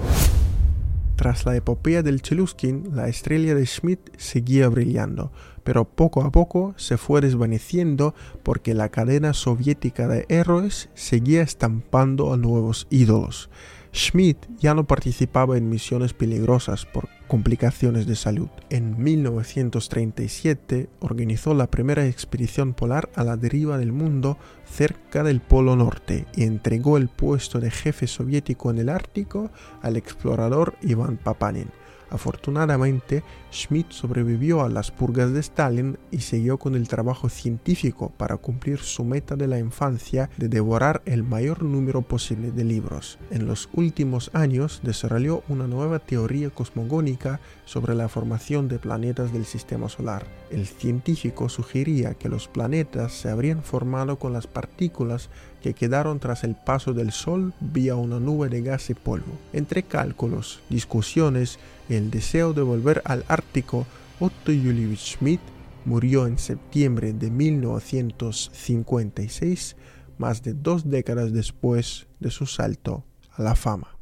Tras 1.15 1.45
la 1.45 1.55
epopeya 1.55 2.01
del 2.01 2.21
Cheluskin, 2.21 2.95
la 2.95 3.09
estrella 3.09 3.53
de 3.53 3.65
Schmidt 3.65 3.99
seguía 4.17 4.69
brillando, 4.69 5.33
pero 5.65 5.83
poco 5.83 6.23
a 6.23 6.31
poco 6.31 6.73
se 6.77 6.97
fue 6.97 7.19
desvaneciendo 7.19 8.15
porque 8.41 8.73
la 8.73 8.87
cadena 8.87 9.33
soviética 9.33 10.07
de 10.07 10.25
héroes 10.29 10.89
seguía 10.93 11.41
estampando 11.41 12.31
a 12.31 12.37
nuevos 12.37 12.87
ídolos. 12.89 13.49
Schmidt 13.91 14.37
ya 14.59 14.73
no 14.73 14.85
participaba 14.85 15.57
en 15.57 15.69
misiones 15.69 16.13
peligrosas 16.13 16.85
por 16.85 17.09
complicaciones 17.27 18.05
de 18.05 18.15
salud. 18.15 18.49
En 18.69 19.01
1937 19.01 20.89
organizó 20.99 21.53
la 21.53 21.67
primera 21.67 22.05
expedición 22.05 22.73
polar 22.73 23.09
a 23.15 23.23
la 23.23 23.37
deriva 23.37 23.77
del 23.77 23.91
mundo 23.91 24.37
cerca 24.65 25.23
del 25.23 25.41
Polo 25.41 25.75
Norte 25.75 26.25
y 26.35 26.43
entregó 26.43 26.97
el 26.97 27.07
puesto 27.07 27.59
de 27.59 27.71
jefe 27.71 28.07
soviético 28.07 28.69
en 28.71 28.79
el 28.79 28.89
Ártico 28.89 29.51
al 29.81 29.97
explorador 29.97 30.75
Iván 30.81 31.17
Papanin. 31.17 31.69
Afortunadamente, 32.09 33.23
Schmidt 33.51 33.91
sobrevivió 33.91 34.61
a 34.61 34.69
las 34.69 34.91
purgas 34.91 35.33
de 35.33 35.39
Stalin 35.39 35.97
y 36.11 36.19
siguió 36.19 36.57
con 36.57 36.75
el 36.75 36.87
trabajo 36.87 37.29
científico 37.29 38.11
para 38.17 38.37
cumplir 38.37 38.79
su 38.79 39.03
meta 39.03 39.35
de 39.35 39.47
la 39.47 39.59
infancia 39.59 40.29
de 40.37 40.49
devorar 40.49 41.01
el 41.05 41.23
mayor 41.23 41.63
número 41.63 42.01
posible 42.01 42.51
de 42.51 42.63
libros. 42.63 43.17
En 43.31 43.47
los 43.47 43.69
últimos 43.73 44.31
años 44.33 44.81
desarrolló 44.83 45.43
una 45.47 45.67
nueva 45.67 45.99
teoría 45.99 46.49
cosmogónica 46.49 47.39
sobre 47.65 47.95
la 47.95 48.07
formación 48.07 48.67
de 48.67 48.79
planetas 48.79 49.31
del 49.33 49.45
sistema 49.45 49.89
solar. 49.89 50.25
El 50.51 50.65
científico 50.65 51.49
sugería 51.49 52.15
que 52.15 52.29
los 52.29 52.47
planetas 52.47 53.13
se 53.13 53.29
habrían 53.29 53.63
formado 53.63 54.17
con 54.17 54.33
las 54.33 54.47
partículas 54.47 55.29
que 55.61 55.73
quedaron 55.73 56.19
tras 56.19 56.43
el 56.43 56.55
paso 56.55 56.93
del 56.93 57.11
Sol 57.11 57.53
vía 57.59 57.95
una 57.95 58.19
nube 58.19 58.49
de 58.49 58.61
gas 58.61 58.89
y 58.89 58.93
polvo. 58.93 59.37
Entre 59.53 59.83
cálculos, 59.83 60.61
discusiones 60.69 61.59
el 61.89 62.11
deseo 62.11 62.53
de 62.53 62.61
volver 62.61 63.01
al 63.05 63.25
Ártico, 63.27 63.87
Otto 64.19 64.51
Julius 64.51 64.99
Schmidt 64.99 65.41
murió 65.85 66.27
en 66.27 66.37
septiembre 66.37 67.13
de 67.13 67.31
1956, 67.31 69.75
más 70.17 70.43
de 70.43 70.53
dos 70.53 70.89
décadas 70.89 71.31
después 71.33 72.07
de 72.19 72.31
su 72.31 72.45
salto 72.45 73.05
a 73.31 73.41
la 73.41 73.55
fama. 73.55 73.98